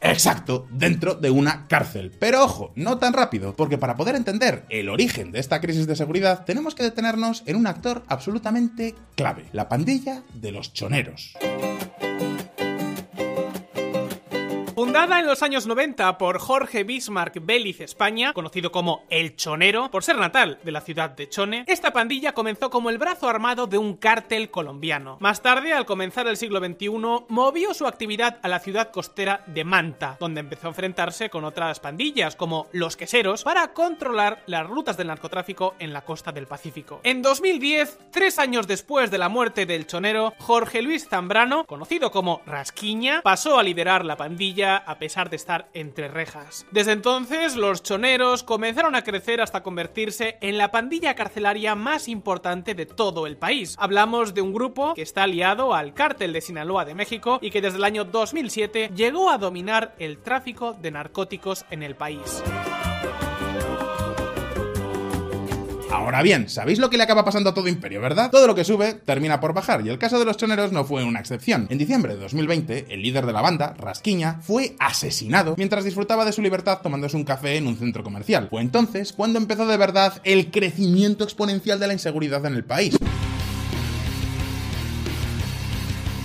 Exacto, 0.00 0.66
dentro 0.70 1.14
de 1.14 1.30
una 1.30 1.66
cárcel. 1.66 2.12
Pero 2.18 2.44
ojo, 2.44 2.72
no 2.76 2.98
tan 2.98 3.14
rápido, 3.14 3.56
porque 3.56 3.78
para 3.78 3.96
poder 3.96 4.16
entender 4.16 4.66
el 4.68 4.90
origen 4.90 5.32
de 5.32 5.40
esta 5.40 5.62
crisis 5.62 5.86
de 5.86 5.96
seguridad 5.96 6.44
tenemos 6.44 6.74
que 6.74 6.82
detenernos 6.82 7.42
en 7.46 7.56
un 7.56 7.66
actor 7.66 8.02
absolutamente 8.06 8.94
clave, 9.16 9.46
la 9.52 9.68
pandilla 9.68 10.22
de 10.34 10.52
los 10.52 10.74
choneros. 10.74 11.34
Fundada 14.94 15.18
en 15.18 15.26
los 15.26 15.42
años 15.42 15.66
90 15.66 16.18
por 16.18 16.38
Jorge 16.38 16.84
Bismarck 16.84 17.44
Vélez 17.44 17.80
España, 17.80 18.32
conocido 18.32 18.70
como 18.70 19.02
El 19.10 19.34
Chonero, 19.34 19.90
por 19.90 20.04
ser 20.04 20.16
natal 20.16 20.60
de 20.62 20.70
la 20.70 20.82
ciudad 20.82 21.10
de 21.10 21.28
Chone, 21.28 21.64
esta 21.66 21.92
pandilla 21.92 22.32
comenzó 22.32 22.70
como 22.70 22.90
el 22.90 22.98
brazo 22.98 23.28
armado 23.28 23.66
de 23.66 23.76
un 23.76 23.96
cártel 23.96 24.52
colombiano. 24.52 25.16
Más 25.18 25.42
tarde, 25.42 25.72
al 25.72 25.84
comenzar 25.84 26.28
el 26.28 26.36
siglo 26.36 26.60
XXI, 26.60 26.90
movió 27.26 27.74
su 27.74 27.88
actividad 27.88 28.38
a 28.40 28.46
la 28.46 28.60
ciudad 28.60 28.92
costera 28.92 29.42
de 29.48 29.64
Manta, 29.64 30.16
donde 30.20 30.38
empezó 30.38 30.68
a 30.68 30.70
enfrentarse 30.70 31.28
con 31.28 31.42
otras 31.42 31.80
pandillas, 31.80 32.36
como 32.36 32.68
los 32.70 32.96
queseros, 32.96 33.42
para 33.42 33.72
controlar 33.72 34.44
las 34.46 34.64
rutas 34.64 34.96
del 34.96 35.08
narcotráfico 35.08 35.74
en 35.80 35.92
la 35.92 36.02
costa 36.02 36.30
del 36.30 36.46
Pacífico. 36.46 37.00
En 37.02 37.20
2010, 37.20 37.98
tres 38.12 38.38
años 38.38 38.68
después 38.68 39.10
de 39.10 39.18
la 39.18 39.28
muerte 39.28 39.66
del 39.66 39.88
Chonero, 39.88 40.34
Jorge 40.38 40.82
Luis 40.82 41.08
Zambrano, 41.08 41.64
conocido 41.64 42.12
como 42.12 42.42
Rasquiña, 42.46 43.22
pasó 43.22 43.58
a 43.58 43.64
liderar 43.64 44.04
la 44.04 44.16
pandilla 44.16 44.83
a 44.86 44.98
pesar 44.98 45.30
de 45.30 45.36
estar 45.36 45.68
entre 45.74 46.08
rejas. 46.08 46.66
Desde 46.70 46.92
entonces, 46.92 47.56
los 47.56 47.82
choneros 47.82 48.42
comenzaron 48.42 48.94
a 48.94 49.02
crecer 49.02 49.40
hasta 49.40 49.62
convertirse 49.62 50.38
en 50.40 50.58
la 50.58 50.70
pandilla 50.70 51.14
carcelaria 51.14 51.74
más 51.74 52.08
importante 52.08 52.74
de 52.74 52.86
todo 52.86 53.26
el 53.26 53.36
país. 53.36 53.76
Hablamos 53.78 54.34
de 54.34 54.42
un 54.42 54.52
grupo 54.52 54.94
que 54.94 55.02
está 55.02 55.24
aliado 55.24 55.74
al 55.74 55.94
cártel 55.94 56.32
de 56.32 56.40
Sinaloa 56.40 56.84
de 56.84 56.94
México 56.94 57.38
y 57.40 57.50
que 57.50 57.60
desde 57.60 57.78
el 57.78 57.84
año 57.84 58.04
2007 58.04 58.90
llegó 58.94 59.30
a 59.30 59.38
dominar 59.38 59.94
el 59.98 60.18
tráfico 60.18 60.74
de 60.74 60.90
narcóticos 60.90 61.64
en 61.70 61.82
el 61.82 61.94
país. 61.94 62.42
Ahora 65.94 66.22
bien, 66.22 66.48
¿sabéis 66.48 66.80
lo 66.80 66.90
que 66.90 66.96
le 66.96 67.04
acaba 67.04 67.24
pasando 67.24 67.50
a 67.50 67.54
todo 67.54 67.68
imperio, 67.68 68.00
verdad? 68.00 68.28
Todo 68.32 68.48
lo 68.48 68.56
que 68.56 68.64
sube 68.64 68.94
termina 68.94 69.38
por 69.38 69.54
bajar 69.54 69.86
y 69.86 69.90
el 69.90 69.98
caso 69.98 70.18
de 70.18 70.24
los 70.24 70.36
choneros 70.36 70.72
no 70.72 70.84
fue 70.84 71.04
una 71.04 71.20
excepción. 71.20 71.68
En 71.70 71.78
diciembre 71.78 72.14
de 72.14 72.20
2020, 72.20 72.86
el 72.88 73.00
líder 73.00 73.26
de 73.26 73.32
la 73.32 73.40
banda, 73.40 73.74
Rasquiña, 73.78 74.40
fue 74.42 74.74
asesinado 74.80 75.54
mientras 75.56 75.84
disfrutaba 75.84 76.24
de 76.24 76.32
su 76.32 76.42
libertad 76.42 76.80
tomándose 76.82 77.16
un 77.16 77.22
café 77.22 77.58
en 77.58 77.68
un 77.68 77.76
centro 77.76 78.02
comercial. 78.02 78.48
Fue 78.50 78.60
entonces 78.60 79.12
cuando 79.12 79.38
empezó 79.38 79.68
de 79.68 79.76
verdad 79.76 80.20
el 80.24 80.50
crecimiento 80.50 81.22
exponencial 81.22 81.78
de 81.78 81.86
la 81.86 81.92
inseguridad 81.92 82.44
en 82.44 82.54
el 82.54 82.64
país. 82.64 82.96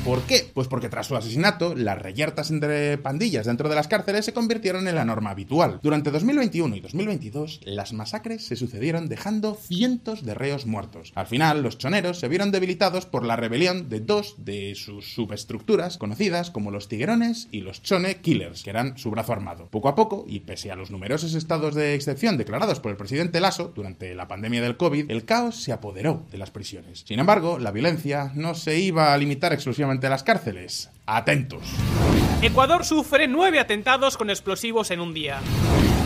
¿Por 0.10 0.24
qué? 0.24 0.50
Pues 0.56 0.68
porque 0.68 0.90
tras 0.90 1.06
su 1.06 1.16
asesinato, 1.16 1.76
las 1.76 2.02
reyertas 2.02 2.50
entre 2.50 2.98
pandillas 2.98 3.46
dentro 3.46 3.70
de 3.70 3.76
las 3.76 3.88
cárceles 3.88 4.26
se 4.26 4.34
convirtieron 4.34 4.88
en 4.88 4.96
la 4.96 5.06
norma 5.06 5.30
habitual. 5.30 5.80
Durante 5.84 6.10
2021 6.10 6.78
y 6.78 6.80
2022, 6.80 7.62
las 7.66 7.94
masacres 7.94 8.44
se 8.44 8.56
sucedieron 8.56 9.08
dejando 9.08 9.54
cientos 9.54 10.26
de 10.26 10.34
reos 10.34 10.66
muertos. 10.66 11.12
Al 11.14 11.28
final, 11.28 11.62
los 11.62 11.78
choneros 11.78 12.20
se 12.20 12.28
vieron 12.28 12.50
debilitados 12.50 13.06
por 13.06 13.24
la 13.24 13.36
rebelión 13.36 13.88
de 13.88 14.00
dos 14.00 14.34
de 14.40 14.74
sus 14.74 15.14
subestructuras 15.14 16.00
conocidas 16.00 16.50
como 16.50 16.72
los 16.72 16.88
tiguerones 16.88 17.48
y 17.52 17.62
los 17.62 17.84
chone 17.84 18.16
killers, 18.16 18.64
que 18.64 18.72
eran 18.72 18.98
su 18.98 19.12
brazo 19.12 19.34
armado. 19.34 19.68
Poco 19.68 19.90
a 19.90 19.96
poco, 19.96 20.26
y 20.28 20.40
pese 20.40 20.72
a 20.72 20.76
los 20.76 20.90
numerosos 20.90 21.36
estados 21.36 21.76
de 21.76 21.94
excepción 21.94 22.36
declarados 22.36 22.80
por 22.80 22.90
el 22.90 22.98
presidente 22.98 23.42
Lasso 23.42 23.72
durante 23.76 24.16
la 24.16 24.28
pandemia 24.28 24.64
del 24.64 24.76
COVID, 24.76 25.12
el 25.12 25.26
caos 25.26 25.62
se 25.62 25.72
apoderó 25.72 26.26
de 26.32 26.40
las 26.40 26.50
prisiones. 26.50 27.04
Sin 27.08 27.20
embargo, 27.20 27.60
la 27.60 27.70
violencia 27.70 28.32
no 28.34 28.56
se 28.56 28.80
iba 28.80 29.14
a 29.14 29.18
limitar 29.20 29.54
exclusivamente 29.54 29.99
a 30.08 30.10
las 30.10 30.24
cárceles. 30.24 30.90
Atentos. 31.06 31.64
Ecuador 32.42 32.86
sufre 32.86 33.28
nueve 33.28 33.60
atentados 33.60 34.18
con 34.18 34.30
explosivos 34.30 34.92
en 34.92 35.00
un 35.00 35.14
día. 35.14 35.40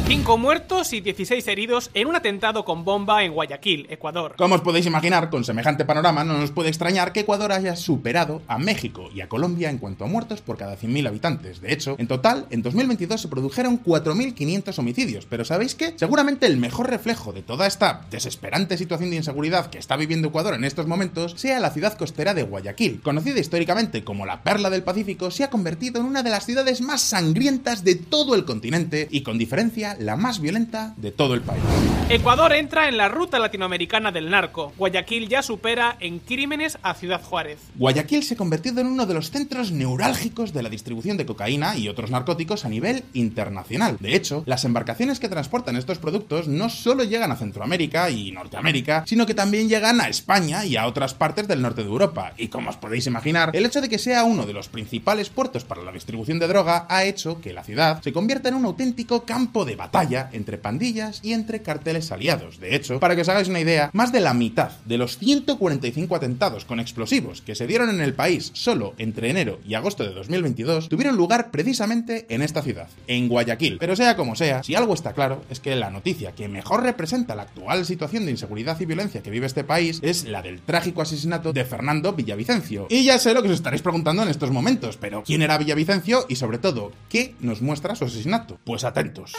5 0.06 0.38
muertos 0.38 0.92
y 0.92 1.00
16 1.00 1.48
heridos 1.48 1.90
en 1.94 2.08
un 2.08 2.16
atentado 2.18 2.66
con 2.66 2.84
bomba 2.84 3.24
en 3.24 3.32
Guayaquil, 3.32 3.88
Ecuador. 3.90 4.36
Como 4.38 4.56
os 4.56 4.62
podéis 4.62 4.86
imaginar, 4.86 5.30
con 5.30 5.46
semejante 5.46 5.86
panorama 5.86 6.26
no 6.26 6.38
nos 6.38 6.52
puede 6.52 6.68
extrañar 6.68 7.14
que 7.14 7.22
Ecuador 7.22 7.54
haya 7.54 7.78
superado 7.78 8.42
a 8.50 8.60
México 8.60 9.10
y 9.16 9.22
a 9.22 9.30
Colombia 9.30 9.70
en 9.70 9.78
cuanto 9.78 10.04
a 10.04 10.08
muertos 10.08 10.42
por 10.42 10.58
cada 10.58 10.78
100.000 10.78 11.08
habitantes. 11.08 11.62
De 11.62 11.72
hecho, 11.72 11.96
en 11.98 12.08
total, 12.08 12.48
en 12.50 12.62
2022 12.62 13.22
se 13.22 13.28
produjeron 13.30 13.82
4.500 13.82 14.78
homicidios. 14.78 15.26
Pero 15.26 15.46
¿sabéis 15.46 15.74
qué? 15.74 15.94
Seguramente 15.96 16.48
el 16.48 16.58
mejor 16.58 16.90
reflejo 16.90 17.32
de 17.32 17.42
toda 17.42 17.66
esta 17.66 18.02
desesperante 18.12 18.78
situación 18.78 19.10
de 19.10 19.16
inseguridad 19.16 19.68
que 19.68 19.78
está 19.78 19.96
viviendo 19.96 20.28
Ecuador 20.28 20.54
en 20.54 20.66
estos 20.66 20.86
momentos 20.86 21.36
sea 21.38 21.62
la 21.62 21.72
ciudad 21.72 21.98
costera 21.98 22.34
de 22.34 22.44
Guayaquil. 22.44 23.00
Conocida 23.02 23.40
históricamente 23.40 24.04
como 24.04 24.26
la 24.26 24.44
perla 24.44 24.70
del 24.70 24.84
Pacífico, 24.84 25.32
se 25.32 25.46
ha 25.46 25.50
convertido 25.50 26.02
en 26.02 26.08
una 26.08 26.24
de 26.24 26.30
las 26.30 26.46
ciudades 26.46 26.82
más 26.82 27.02
sangrientas 27.02 27.86
de 27.86 27.96
todo 27.96 28.36
el 28.36 28.44
continente 28.44 29.08
y 29.10 29.24
con 29.24 29.38
diferencia 29.38 29.93
la 30.00 30.16
más 30.16 30.40
violenta 30.40 30.94
de 30.98 31.12
todo 31.12 31.34
el 31.34 31.42
país. 31.42 31.64
Ecuador 32.10 32.54
entra 32.54 32.88
en 32.88 32.98
la 32.98 33.08
ruta 33.08 33.40
latinoamericana 33.40 34.12
del 34.12 34.30
narco. 34.30 34.74
Guayaquil 34.78 35.30
ya 35.30 35.42
supera 35.42 35.96
en 36.00 36.20
crímenes 36.20 36.78
a 36.84 36.94
Ciudad 36.94 37.22
Juárez. 37.24 37.60
Guayaquil 37.76 38.24
se 38.24 38.34
ha 38.34 38.38
convertido 38.38 38.82
en 38.82 38.88
uno 38.88 39.06
de 39.06 39.14
los 39.14 39.32
centros 39.32 39.72
neurálgicos 39.72 40.54
de 40.54 40.64
la 40.64 40.70
distribución 40.70 41.18
de 41.18 41.26
cocaína 41.26 41.78
y 41.78 41.90
otros 41.90 42.12
narcóticos 42.12 42.66
a 42.66 42.70
nivel 42.70 43.04
internacional. 43.14 43.98
De 44.00 44.16
hecho, 44.16 44.44
las 44.46 44.66
embarcaciones 44.66 45.20
que 45.20 45.30
transportan 45.30 45.76
estos 45.76 46.00
productos 46.00 46.48
no 46.48 46.70
solo 46.70 47.04
llegan 47.04 47.32
a 47.32 47.36
Centroamérica 47.36 48.10
y 48.10 48.32
Norteamérica, 48.32 49.04
sino 49.08 49.26
que 49.26 49.34
también 49.34 49.70
llegan 49.70 50.02
a 50.02 50.10
España 50.10 50.66
y 50.66 50.76
a 50.76 50.88
otras 50.88 51.14
partes 51.14 51.48
del 51.48 51.62
norte 51.62 51.84
de 51.84 51.90
Europa. 51.90 52.34
Y 52.38 52.50
como 52.50 52.70
os 52.70 52.78
podéis 52.78 53.08
imaginar, 53.08 53.52
el 53.54 53.66
hecho 53.66 53.82
de 53.82 53.90
que 53.90 53.98
sea 53.98 54.24
uno 54.24 54.46
de 54.46 54.54
los 54.54 54.70
principales 54.70 55.30
puertos 55.30 55.64
para 55.64 55.84
la 55.84 55.92
distribución 55.92 56.40
de 56.40 56.48
droga 56.48 56.86
ha 56.90 57.06
hecho 57.06 57.40
que 57.42 57.54
la 57.54 57.64
ciudad 57.64 58.02
se 58.02 58.14
convierta 58.14 58.50
en 58.50 58.56
un 58.56 58.66
auténtico 58.66 59.24
campo 59.24 59.66
de 59.66 59.76
batalla 59.84 60.30
entre 60.32 60.58
pandillas 60.58 61.20
y 61.24 61.34
entre 61.34 61.62
carteles 61.62 62.10
aliados. 62.12 62.60
De 62.60 62.74
hecho, 62.74 63.02
para 63.02 63.16
que 63.16 63.22
os 63.22 63.30
hagáis 63.30 63.50
una 63.50 63.60
idea, 63.60 63.90
más 63.92 64.14
de 64.14 64.22
la 64.22 64.34
mitad 64.34 64.72
de 64.86 64.98
los 64.98 65.18
145 65.18 66.16
atentados 66.16 66.64
con 66.64 66.80
explosivos 66.80 67.42
que 67.42 67.56
se 67.56 67.68
dieron 67.68 67.90
en 67.90 68.00
el 68.00 68.14
país 68.14 68.52
solo 68.54 68.94
entre 68.98 69.30
enero 69.30 69.60
y 69.68 69.74
agosto 69.74 70.06
de 70.06 70.14
2022 70.14 70.88
tuvieron 70.88 71.18
lugar 71.18 71.52
precisamente 71.52 72.26
en 72.30 72.42
esta 72.42 72.62
ciudad, 72.62 72.88
en 73.08 73.28
Guayaquil. 73.28 73.78
Pero 73.78 73.98
sea 73.98 74.16
como 74.16 74.38
sea, 74.38 74.64
si 74.64 74.74
algo 74.76 74.94
está 74.94 75.12
claro 75.12 75.44
es 75.50 75.60
que 75.60 75.76
la 75.76 75.90
noticia 75.90 76.32
que 76.32 76.48
mejor 76.48 76.84
representa 76.84 77.36
la 77.36 77.44
actual 77.44 77.86
situación 77.86 78.24
de 78.24 78.32
inseguridad 78.32 78.80
y 78.80 78.86
violencia 78.86 79.22
que 79.22 79.32
vive 79.32 79.48
este 79.48 79.66
país 79.66 80.00
es 80.02 80.24
la 80.24 80.42
del 80.42 80.62
trágico 80.62 81.02
asesinato 81.02 81.52
de 81.52 81.66
Fernando 81.66 82.14
Villavicencio. 82.14 82.88
Y 82.90 83.04
ya 83.04 83.20
sé 83.20 83.34
lo 83.34 83.42
que 83.42 83.50
os 83.50 83.56
estaréis 83.56 83.82
preguntando 83.82 84.24
en 84.24 84.30
estos 84.30 84.52
momentos, 84.52 84.96
pero 84.96 85.24
¿quién 85.24 85.42
era 85.42 85.58
Villavicencio 85.58 86.26
y 86.30 86.38
sobre 86.38 86.58
todo, 86.58 86.94
qué 87.10 87.36
nos 87.42 87.62
muestra 87.62 87.96
su 87.96 88.06
asesinato? 88.06 88.60
Pues 88.64 88.86
atentos. 88.86 89.34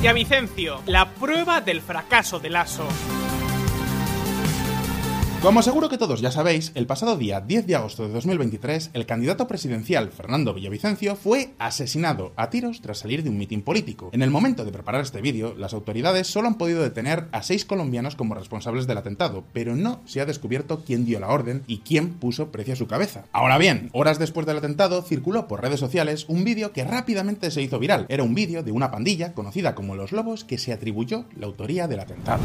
Villavicencio, 0.00 0.80
la 0.86 1.10
prueba 1.10 1.60
del 1.60 1.80
fracaso 1.80 2.38
del 2.38 2.54
ASO. 2.54 2.86
Como 5.42 5.62
seguro 5.62 5.88
que 5.88 5.98
todos 5.98 6.20
ya 6.20 6.32
sabéis, 6.32 6.72
el 6.74 6.88
pasado 6.88 7.16
día 7.16 7.40
10 7.40 7.68
de 7.68 7.76
agosto 7.76 8.02
de 8.02 8.12
2023, 8.12 8.90
el 8.92 9.06
candidato 9.06 9.46
presidencial 9.46 10.10
Fernando 10.10 10.52
Villavicencio 10.52 11.14
fue 11.14 11.54
asesinado 11.60 12.32
a 12.34 12.50
tiros 12.50 12.80
tras 12.80 12.98
salir 12.98 13.22
de 13.22 13.30
un 13.30 13.38
mitin 13.38 13.62
político. 13.62 14.10
En 14.12 14.22
el 14.22 14.32
momento 14.32 14.64
de 14.64 14.72
preparar 14.72 15.00
este 15.00 15.20
vídeo, 15.20 15.54
las 15.56 15.74
autoridades 15.74 16.26
solo 16.26 16.48
han 16.48 16.56
podido 16.58 16.82
detener 16.82 17.28
a 17.30 17.44
seis 17.44 17.64
colombianos 17.64 18.16
como 18.16 18.34
responsables 18.34 18.88
del 18.88 18.98
atentado, 18.98 19.44
pero 19.52 19.76
no 19.76 20.00
se 20.06 20.20
ha 20.20 20.26
descubierto 20.26 20.82
quién 20.84 21.06
dio 21.06 21.20
la 21.20 21.28
orden 21.28 21.62
y 21.68 21.78
quién 21.78 22.14
puso 22.14 22.50
precio 22.50 22.72
a 22.72 22.76
su 22.76 22.88
cabeza. 22.88 23.26
Ahora 23.30 23.58
bien, 23.58 23.90
horas 23.92 24.18
después 24.18 24.44
del 24.44 24.58
atentado, 24.58 25.02
circuló 25.02 25.46
por 25.46 25.62
redes 25.62 25.78
sociales 25.78 26.24
un 26.26 26.42
vídeo 26.42 26.72
que 26.72 26.82
rápidamente 26.82 27.52
se 27.52 27.62
hizo 27.62 27.78
viral. 27.78 28.06
Era 28.08 28.24
un 28.24 28.34
vídeo 28.34 28.64
de 28.64 28.72
una 28.72 28.90
pandilla 28.90 29.34
conocida 29.34 29.76
como 29.76 29.94
Los 29.94 30.10
Lobos 30.10 30.42
que 30.42 30.58
se 30.58 30.72
atribuyó 30.72 31.26
la 31.36 31.46
autoría 31.46 31.86
del 31.86 32.00
atentado. 32.00 32.42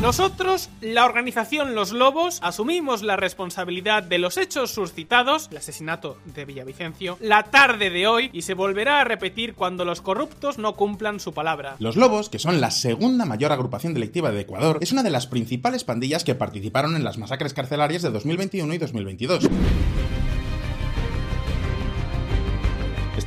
Nosotros, 0.00 0.70
la 0.80 1.04
organización 1.04 1.74
Los 1.74 1.90
Lobos, 1.90 2.27
asumimos 2.42 3.02
la 3.02 3.16
responsabilidad 3.16 4.02
de 4.02 4.18
los 4.18 4.36
hechos 4.36 4.70
suscitados, 4.70 5.48
el 5.50 5.56
asesinato 5.56 6.18
de 6.24 6.44
Villavicencio, 6.44 7.16
la 7.20 7.44
tarde 7.44 7.90
de 7.90 8.06
hoy 8.06 8.30
y 8.32 8.42
se 8.42 8.54
volverá 8.54 9.00
a 9.00 9.04
repetir 9.04 9.54
cuando 9.54 9.84
los 9.84 10.00
corruptos 10.00 10.58
no 10.58 10.74
cumplan 10.74 11.20
su 11.20 11.32
palabra. 11.32 11.76
Los 11.78 11.96
Lobos, 11.96 12.28
que 12.28 12.38
son 12.38 12.60
la 12.60 12.70
segunda 12.70 13.24
mayor 13.24 13.52
agrupación 13.52 13.94
delictiva 13.94 14.30
de 14.30 14.40
Ecuador, 14.40 14.78
es 14.80 14.92
una 14.92 15.02
de 15.02 15.10
las 15.10 15.26
principales 15.26 15.84
pandillas 15.84 16.24
que 16.24 16.34
participaron 16.34 16.96
en 16.96 17.04
las 17.04 17.18
masacres 17.18 17.54
carcelarias 17.54 18.02
de 18.02 18.10
2021 18.10 18.74
y 18.74 18.78
2022. 18.78 19.48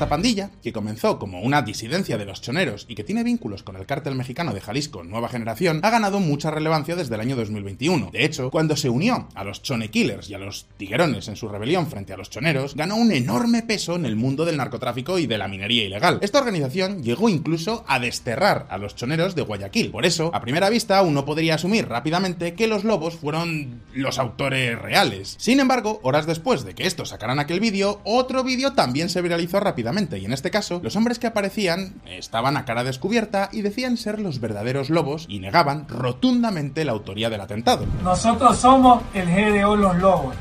Esta 0.01 0.09
pandilla, 0.09 0.49
que 0.63 0.73
comenzó 0.73 1.19
como 1.19 1.41
una 1.41 1.61
disidencia 1.61 2.17
de 2.17 2.25
los 2.25 2.41
choneros 2.41 2.87
y 2.89 2.95
que 2.95 3.03
tiene 3.03 3.23
vínculos 3.23 3.61
con 3.61 3.75
el 3.75 3.85
cártel 3.85 4.15
mexicano 4.15 4.51
de 4.51 4.59
Jalisco 4.59 5.03
Nueva 5.03 5.29
Generación, 5.29 5.79
ha 5.83 5.91
ganado 5.91 6.19
mucha 6.19 6.49
relevancia 6.49 6.95
desde 6.95 7.13
el 7.13 7.21
año 7.21 7.35
2021. 7.35 8.09
De 8.11 8.25
hecho, 8.25 8.49
cuando 8.49 8.75
se 8.75 8.89
unió 8.89 9.27
a 9.35 9.43
los 9.43 9.61
Chone 9.61 9.91
Killers 9.91 10.27
y 10.27 10.33
a 10.33 10.39
los 10.39 10.65
Tiguerones 10.77 11.27
en 11.27 11.35
su 11.35 11.47
rebelión 11.47 11.85
frente 11.85 12.13
a 12.13 12.17
los 12.17 12.31
choneros, 12.31 12.73
ganó 12.73 12.95
un 12.95 13.11
enorme 13.11 13.61
peso 13.61 13.95
en 13.95 14.07
el 14.07 14.15
mundo 14.15 14.43
del 14.43 14.57
narcotráfico 14.57 15.19
y 15.19 15.27
de 15.27 15.37
la 15.37 15.47
minería 15.47 15.83
ilegal. 15.83 16.17
Esta 16.23 16.39
organización 16.39 17.03
llegó 17.03 17.29
incluso 17.29 17.85
a 17.87 17.99
desterrar 17.99 18.65
a 18.71 18.79
los 18.79 18.95
choneros 18.95 19.35
de 19.35 19.43
Guayaquil. 19.43 19.91
Por 19.91 20.07
eso, 20.07 20.31
a 20.33 20.41
primera 20.41 20.71
vista, 20.71 21.03
uno 21.03 21.25
podría 21.25 21.55
asumir 21.55 21.87
rápidamente 21.87 22.55
que 22.55 22.65
los 22.65 22.83
lobos 22.85 23.17
fueron 23.17 23.83
los 23.93 24.17
autores 24.17 24.79
reales. 24.79 25.35
Sin 25.37 25.59
embargo, 25.59 25.99
horas 26.01 26.25
después 26.25 26.63
de 26.63 26.73
que 26.73 26.87
estos 26.87 27.09
sacaran 27.09 27.37
aquel 27.37 27.59
vídeo, 27.59 28.01
otro 28.03 28.43
vídeo 28.43 28.73
también 28.73 29.07
se 29.07 29.21
viralizó 29.21 29.59
rápidamente 29.59 29.90
y 29.91 30.25
en 30.25 30.31
este 30.31 30.51
caso, 30.51 30.79
los 30.83 30.95
hombres 30.95 31.19
que 31.19 31.27
aparecían 31.27 31.95
estaban 32.05 32.55
a 32.55 32.63
cara 32.63 32.83
descubierta 32.83 33.49
y 33.51 33.61
decían 33.61 33.97
ser 33.97 34.19
los 34.19 34.39
verdaderos 34.39 34.89
lobos 34.89 35.25
y 35.27 35.39
negaban 35.39 35.85
rotundamente 35.89 36.85
la 36.85 36.93
autoría 36.93 37.29
del 37.29 37.41
atentado. 37.41 37.85
Nosotros 38.01 38.57
somos 38.57 39.03
el 39.13 39.29
GDO 39.29 39.75
Los 39.75 39.97
Lobos. 39.97 40.35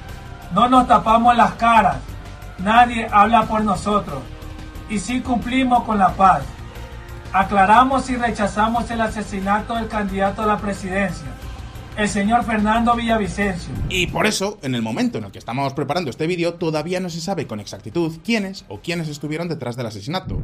No 0.54 0.68
nos 0.68 0.86
tapamos 0.86 1.36
las 1.36 1.54
caras. 1.54 1.96
Nadie 2.58 3.08
habla 3.10 3.42
por 3.42 3.64
nosotros. 3.64 4.22
Y 4.88 4.98
sí 4.98 5.20
cumplimos 5.20 5.82
con 5.82 5.98
la 5.98 6.14
paz. 6.14 6.42
Aclaramos 7.32 8.08
y 8.08 8.16
rechazamos 8.16 8.88
el 8.90 9.00
asesinato 9.00 9.74
del 9.74 9.88
candidato 9.88 10.42
a 10.42 10.46
la 10.46 10.58
presidencia 10.58 11.26
el 12.00 12.08
señor 12.08 12.44
Fernando 12.44 12.94
Villavicencio. 12.94 13.72
Y 13.88 14.06
por 14.06 14.26
eso, 14.26 14.58
en 14.62 14.74
el 14.74 14.82
momento 14.82 15.18
en 15.18 15.24
el 15.24 15.30
que 15.30 15.38
estamos 15.38 15.74
preparando 15.74 16.10
este 16.10 16.26
vídeo, 16.26 16.54
todavía 16.54 16.98
no 17.00 17.10
se 17.10 17.20
sabe 17.20 17.46
con 17.46 17.60
exactitud 17.60 18.18
quiénes 18.24 18.64
o 18.68 18.80
quiénes 18.80 19.08
estuvieron 19.08 19.48
detrás 19.48 19.76
del 19.76 19.86
asesinato. 19.86 20.40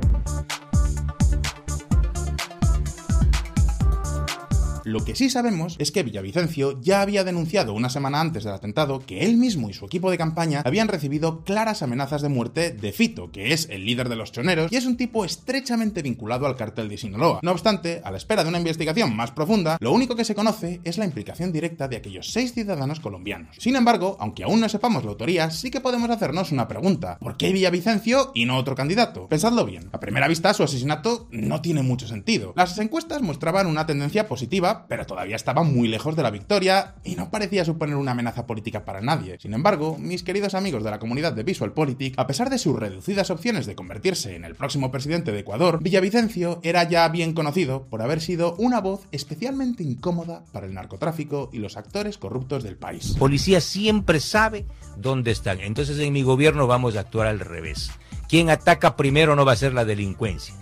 Lo 4.86 5.04
que 5.04 5.16
sí 5.16 5.30
sabemos 5.30 5.74
es 5.80 5.90
que 5.90 6.04
Villavicencio 6.04 6.80
ya 6.80 7.00
había 7.00 7.24
denunciado 7.24 7.72
una 7.72 7.90
semana 7.90 8.20
antes 8.20 8.44
del 8.44 8.52
atentado 8.52 9.00
que 9.00 9.24
él 9.24 9.36
mismo 9.36 9.68
y 9.68 9.74
su 9.74 9.84
equipo 9.84 10.12
de 10.12 10.16
campaña 10.16 10.62
habían 10.64 10.86
recibido 10.86 11.42
claras 11.42 11.82
amenazas 11.82 12.22
de 12.22 12.28
muerte 12.28 12.70
de 12.70 12.92
Fito, 12.92 13.32
que 13.32 13.52
es 13.52 13.68
el 13.68 13.84
líder 13.84 14.08
de 14.08 14.14
los 14.14 14.30
choneros 14.30 14.70
y 14.70 14.76
es 14.76 14.86
un 14.86 14.96
tipo 14.96 15.24
estrechamente 15.24 16.02
vinculado 16.02 16.46
al 16.46 16.54
cartel 16.54 16.88
de 16.88 16.98
Sinaloa. 16.98 17.40
No 17.42 17.50
obstante, 17.50 18.00
a 18.04 18.12
la 18.12 18.16
espera 18.16 18.44
de 18.44 18.48
una 18.48 18.58
investigación 18.58 19.16
más 19.16 19.32
profunda, 19.32 19.76
lo 19.80 19.90
único 19.90 20.14
que 20.14 20.24
se 20.24 20.36
conoce 20.36 20.80
es 20.84 20.98
la 20.98 21.04
implicación 21.04 21.50
directa 21.50 21.88
de 21.88 21.96
aquellos 21.96 22.30
seis 22.30 22.54
ciudadanos 22.54 23.00
colombianos. 23.00 23.56
Sin 23.58 23.74
embargo, 23.74 24.16
aunque 24.20 24.44
aún 24.44 24.60
no 24.60 24.68
sepamos 24.68 25.02
la 25.02 25.10
autoría, 25.10 25.50
sí 25.50 25.72
que 25.72 25.80
podemos 25.80 26.10
hacernos 26.10 26.52
una 26.52 26.68
pregunta. 26.68 27.18
¿Por 27.18 27.36
qué 27.36 27.52
Villavicencio 27.52 28.30
y 28.36 28.44
no 28.44 28.56
otro 28.56 28.76
candidato? 28.76 29.26
Pensadlo 29.26 29.66
bien. 29.66 29.88
A 29.90 29.98
primera 29.98 30.28
vista, 30.28 30.54
su 30.54 30.62
asesinato 30.62 31.26
no 31.32 31.60
tiene 31.60 31.82
mucho 31.82 32.06
sentido. 32.06 32.52
Las 32.54 32.78
encuestas 32.78 33.20
mostraban 33.20 33.66
una 33.66 33.84
tendencia 33.84 34.28
positiva 34.28 34.75
pero 34.88 35.06
todavía 35.06 35.37
estaba 35.37 35.62
muy 35.62 35.88
lejos 35.88 36.16
de 36.16 36.23
la 36.23 36.30
victoria 36.30 36.95
y 37.04 37.16
no 37.16 37.30
parecía 37.30 37.64
suponer 37.64 37.97
una 37.97 38.12
amenaza 38.12 38.47
política 38.47 38.85
para 38.85 39.00
nadie. 39.00 39.38
Sin 39.40 39.54
embargo, 39.54 39.97
mis 39.99 40.23
queridos 40.23 40.54
amigos 40.54 40.85
de 40.85 40.90
la 40.90 40.99
comunidad 40.99 41.33
de 41.33 41.42
VisualPolitik, 41.42 42.18
a 42.18 42.26
pesar 42.26 42.50
de 42.50 42.59
sus 42.59 42.78
reducidas 42.78 43.30
opciones 43.30 43.66
de 43.66 43.75
convertirse 43.75 44.35
en 44.35 44.45
el 44.45 44.54
próximo 44.54 44.90
presidente 44.90 45.33
de 45.33 45.40
Ecuador, 45.40 45.83
Villavicencio 45.83 46.61
era 46.62 46.85
ya 46.85 47.09
bien 47.09 47.33
conocido 47.33 47.87
por 47.88 48.02
haber 48.02 48.21
sido 48.21 48.54
una 48.56 48.80
voz 48.80 49.06
especialmente 49.12 49.83
incómoda 49.83 50.45
para 50.52 50.66
el 50.66 50.75
narcotráfico 50.75 51.50
y 51.52 51.59
los 51.59 51.76
actores 51.76 52.18
corruptos 52.18 52.62
del 52.62 52.76
país. 52.76 53.16
Policía 53.18 53.61
siempre 53.61 54.21
sabe 54.21 54.66
dónde 54.97 55.30
están. 55.30 55.61
Entonces 55.61 55.99
en 55.99 56.12
mi 56.12 56.23
gobierno 56.23 56.66
vamos 56.66 56.97
a 56.97 57.00
actuar 57.00 57.26
al 57.26 57.40
revés. 57.40 57.90
Quien 58.28 58.50
ataca 58.50 58.97
primero 58.97 59.37
no 59.37 59.45
va 59.45 59.52
a 59.52 59.56
ser 59.56 59.73
la 59.73 59.85
delincuencia. 59.85 60.54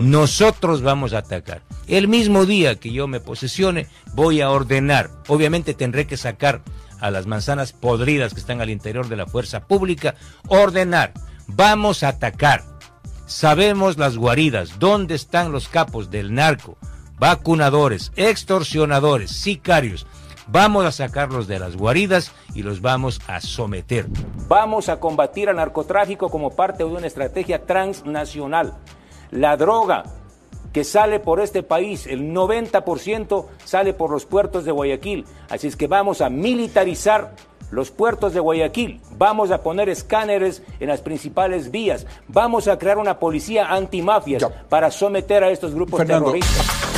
Nosotros 0.00 0.82
vamos 0.82 1.12
a 1.12 1.18
atacar. 1.18 1.62
El 1.86 2.08
mismo 2.08 2.46
día 2.46 2.76
que 2.76 2.92
yo 2.92 3.06
me 3.06 3.20
posesione, 3.20 3.86
voy 4.14 4.40
a 4.40 4.50
ordenar. 4.50 5.10
Obviamente 5.28 5.74
tendré 5.74 6.06
que 6.06 6.16
sacar 6.16 6.62
a 7.00 7.10
las 7.10 7.26
manzanas 7.26 7.72
podridas 7.72 8.32
que 8.32 8.40
están 8.40 8.60
al 8.60 8.70
interior 8.70 9.08
de 9.08 9.16
la 9.16 9.26
fuerza 9.26 9.66
pública. 9.66 10.14
Ordenar. 10.48 11.12
Vamos 11.48 12.02
a 12.02 12.08
atacar. 12.08 12.64
Sabemos 13.26 13.98
las 13.98 14.16
guaridas, 14.16 14.78
dónde 14.78 15.14
están 15.14 15.52
los 15.52 15.68
capos 15.68 16.10
del 16.10 16.34
narco, 16.34 16.76
vacunadores, 17.18 18.12
extorsionadores, 18.16 19.30
sicarios. 19.30 20.06
Vamos 20.46 20.84
a 20.84 20.92
sacarlos 20.92 21.46
de 21.46 21.58
las 21.58 21.76
guaridas 21.76 22.32
y 22.54 22.62
los 22.62 22.80
vamos 22.80 23.20
a 23.26 23.40
someter. 23.40 24.06
Vamos 24.48 24.88
a 24.88 24.98
combatir 24.98 25.48
al 25.48 25.56
narcotráfico 25.56 26.30
como 26.30 26.50
parte 26.50 26.84
de 26.84 26.90
una 26.90 27.06
estrategia 27.06 27.64
transnacional. 27.64 28.74
La 29.30 29.56
droga 29.56 30.04
que 30.72 30.84
sale 30.84 31.20
por 31.20 31.40
este 31.40 31.62
país, 31.62 32.06
el 32.06 32.32
90% 32.32 33.46
sale 33.64 33.92
por 33.92 34.10
los 34.10 34.24
puertos 34.24 34.64
de 34.64 34.72
Guayaquil. 34.72 35.26
Así 35.48 35.66
es 35.66 35.76
que 35.76 35.86
vamos 35.86 36.20
a 36.20 36.30
militarizar 36.30 37.34
los 37.70 37.90
puertos 37.90 38.34
de 38.34 38.40
Guayaquil, 38.40 39.00
vamos 39.16 39.50
a 39.50 39.62
poner 39.62 39.88
escáneres 39.88 40.62
en 40.78 40.88
las 40.88 41.00
principales 41.00 41.70
vías, 41.70 42.06
vamos 42.28 42.68
a 42.68 42.78
crear 42.78 42.98
una 42.98 43.18
policía 43.18 43.72
antimafias 43.72 44.46
para 44.68 44.90
someter 44.90 45.42
a 45.42 45.50
estos 45.50 45.74
grupos 45.74 46.06
terroristas. 46.06 46.91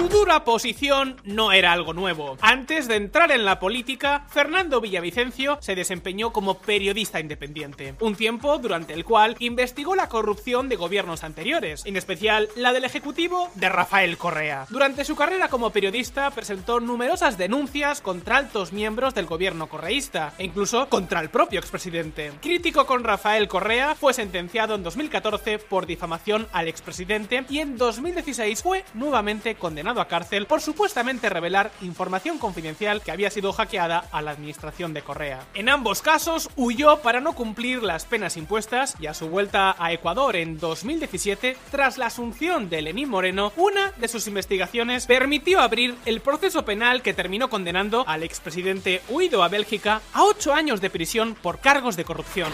Su 0.00 0.08
dura 0.08 0.44
posición 0.44 1.20
no 1.24 1.52
era 1.52 1.72
algo 1.72 1.92
nuevo. 1.92 2.38
Antes 2.40 2.88
de 2.88 2.96
entrar 2.96 3.30
en 3.32 3.44
la 3.44 3.60
política, 3.60 4.24
Fernando 4.30 4.80
Villavicencio 4.80 5.58
se 5.60 5.74
desempeñó 5.74 6.32
como 6.32 6.54
periodista 6.54 7.20
independiente, 7.20 7.94
un 8.00 8.14
tiempo 8.14 8.56
durante 8.56 8.94
el 8.94 9.04
cual 9.04 9.36
investigó 9.40 9.94
la 9.94 10.08
corrupción 10.08 10.70
de 10.70 10.76
gobiernos 10.76 11.22
anteriores, 11.22 11.84
en 11.84 11.98
especial 11.98 12.48
la 12.56 12.72
del 12.72 12.84
ejecutivo 12.84 13.50
de 13.56 13.68
Rafael 13.68 14.16
Correa. 14.16 14.64
Durante 14.70 15.04
su 15.04 15.16
carrera 15.16 15.48
como 15.48 15.68
periodista 15.68 16.30
presentó 16.30 16.80
numerosas 16.80 17.36
denuncias 17.36 18.00
contra 18.00 18.38
altos 18.38 18.72
miembros 18.72 19.14
del 19.14 19.26
gobierno 19.26 19.68
correísta 19.68 20.32
e 20.38 20.44
incluso 20.44 20.88
contra 20.88 21.20
el 21.20 21.28
propio 21.28 21.60
expresidente. 21.60 22.32
Crítico 22.40 22.86
con 22.86 23.04
Rafael 23.04 23.48
Correa, 23.48 23.94
fue 23.96 24.14
sentenciado 24.14 24.76
en 24.76 24.82
2014 24.82 25.58
por 25.58 25.84
difamación 25.84 26.48
al 26.52 26.68
expresidente 26.68 27.44
y 27.50 27.58
en 27.58 27.76
2016 27.76 28.62
fue 28.62 28.82
nuevamente 28.94 29.56
condenado 29.56 29.89
a 29.98 30.08
cárcel 30.08 30.46
por 30.46 30.60
supuestamente 30.60 31.30
revelar 31.30 31.72
información 31.80 32.38
confidencial 32.38 33.00
que 33.00 33.10
había 33.10 33.30
sido 33.30 33.54
hackeada 33.54 34.04
a 34.12 34.20
la 34.20 34.32
administración 34.32 34.92
de 34.92 35.00
Correa. 35.00 35.40
En 35.54 35.70
ambos 35.70 36.02
casos 36.02 36.50
huyó 36.56 36.98
para 36.98 37.20
no 37.20 37.32
cumplir 37.32 37.82
las 37.82 38.04
penas 38.04 38.36
impuestas 38.36 38.94
y 39.00 39.06
a 39.06 39.14
su 39.14 39.28
vuelta 39.28 39.74
a 39.78 39.92
Ecuador 39.92 40.36
en 40.36 40.58
2017, 40.58 41.56
tras 41.70 41.96
la 41.96 42.06
asunción 42.06 42.68
de 42.68 42.82
Lenín 42.82 43.08
Moreno, 43.08 43.52
una 43.56 43.92
de 43.96 44.08
sus 44.08 44.26
investigaciones 44.26 45.06
permitió 45.06 45.60
abrir 45.60 45.96
el 46.04 46.20
proceso 46.20 46.64
penal 46.64 47.00
que 47.00 47.14
terminó 47.14 47.48
condenando 47.48 48.04
al 48.06 48.22
expresidente 48.22 49.00
huido 49.08 49.42
a 49.42 49.48
Bélgica 49.48 50.02
a 50.12 50.24
ocho 50.24 50.52
años 50.52 50.80
de 50.80 50.90
prisión 50.90 51.34
por 51.40 51.60
cargos 51.60 51.96
de 51.96 52.04
corrupción. 52.04 52.52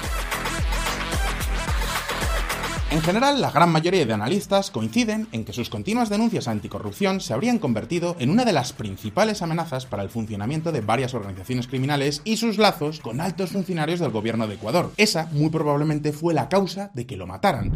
En 2.88 3.02
general, 3.02 3.40
la 3.40 3.50
gran 3.50 3.70
mayoría 3.70 4.06
de 4.06 4.12
analistas 4.12 4.70
coinciden 4.70 5.26
en 5.32 5.44
que 5.44 5.52
sus 5.52 5.68
continuas 5.68 6.08
denuncias 6.08 6.46
anticorrupción 6.46 7.20
se 7.20 7.34
habrían 7.34 7.58
convertido 7.58 8.14
en 8.20 8.30
una 8.30 8.44
de 8.44 8.52
las 8.52 8.72
principales 8.72 9.42
amenazas 9.42 9.86
para 9.86 10.04
el 10.04 10.08
funcionamiento 10.08 10.70
de 10.70 10.82
varias 10.82 11.12
organizaciones 11.12 11.66
criminales 11.66 12.22
y 12.24 12.36
sus 12.36 12.58
lazos 12.58 13.00
con 13.00 13.20
altos 13.20 13.50
funcionarios 13.50 13.98
del 13.98 14.12
gobierno 14.12 14.46
de 14.46 14.54
Ecuador. 14.54 14.92
Esa, 14.96 15.28
muy 15.32 15.50
probablemente, 15.50 16.12
fue 16.12 16.32
la 16.32 16.48
causa 16.48 16.90
de 16.94 17.06
que 17.06 17.16
lo 17.16 17.26
mataran. 17.26 17.72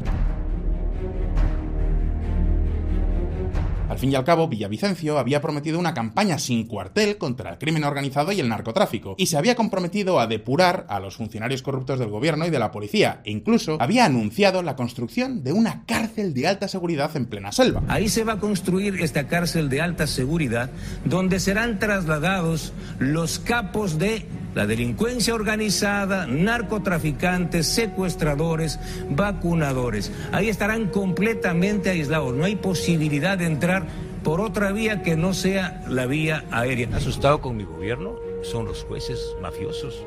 Fin 4.01 4.13
y 4.13 4.15
al 4.15 4.25
cabo, 4.25 4.49
Villavicencio 4.49 5.19
había 5.19 5.43
prometido 5.43 5.79
una 5.79 5.93
campaña 5.93 6.39
sin 6.39 6.67
cuartel 6.67 7.19
contra 7.19 7.51
el 7.51 7.59
crimen 7.59 7.85
organizado 7.85 8.33
y 8.33 8.41
el 8.41 8.49
narcotráfico, 8.49 9.15
y 9.19 9.27
se 9.27 9.37
había 9.37 9.55
comprometido 9.55 10.21
a 10.21 10.27
depurar 10.27 10.87
a 10.89 11.01
los 11.01 11.17
funcionarios 11.17 11.61
corruptos 11.61 11.99
del 11.99 12.09
gobierno 12.09 12.47
y 12.47 12.51
de 12.51 12.59
la 12.59 12.73
policía, 12.73 13.21
e 13.25 13.31
incluso 13.31 13.77
había 13.79 14.07
anunciado 14.07 14.63
la 14.63 14.75
construcción 14.75 15.45
de 15.45 15.53
una 15.53 15.85
cárcel 15.85 16.33
de 16.33 16.49
alta 16.49 16.67
seguridad 16.67 17.15
en 17.15 17.27
plena 17.27 17.53
selva. 17.53 17.83
Ahí 17.89 18.09
se 18.09 18.25
va 18.25 18.35
a 18.35 18.41
construir 18.41 19.03
esta 19.03 19.29
cárcel 19.29 19.69
de 19.69 19.83
alta 19.83 20.07
seguridad, 20.07 20.71
donde 21.05 21.39
serán 21.39 21.79
trasladados 21.79 22.73
los 22.99 23.39
capos 23.39 23.99
de 23.99 24.25
la 24.55 24.67
delincuencia 24.67 25.35
organizada, 25.35 26.27
narcotraficantes, 26.27 27.67
secuestradores, 27.67 28.79
vacunadores. 29.11 30.13
Ahí 30.33 30.49
estarán 30.49 30.89
completamente 30.89 31.91
aislados. 31.91 32.35
No 32.35 32.45
hay 32.45 32.57
posibilidad 32.57 33.39
de 33.39 33.47
entrar 33.47 33.87
por 34.23 34.41
otra 34.41 34.73
vía 34.73 35.03
que 35.03 35.17
no 35.17 35.35
sea 35.35 35.83
la 35.89 36.07
vía 36.07 36.45
aérea. 36.51 36.89
¿Asustado 36.95 37.41
con 37.41 37.57
mi 37.57 37.65
gobierno? 37.65 38.17
Son 38.43 38.65
los 38.65 38.85
jueces 38.85 39.21
mafiosos. 39.41 40.05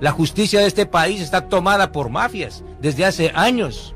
La 0.00 0.10
justicia 0.10 0.60
de 0.60 0.66
este 0.66 0.86
país 0.86 1.20
está 1.20 1.48
tomada 1.48 1.92
por 1.92 2.10
mafias 2.10 2.64
desde 2.80 3.04
hace 3.04 3.30
años. 3.34 3.94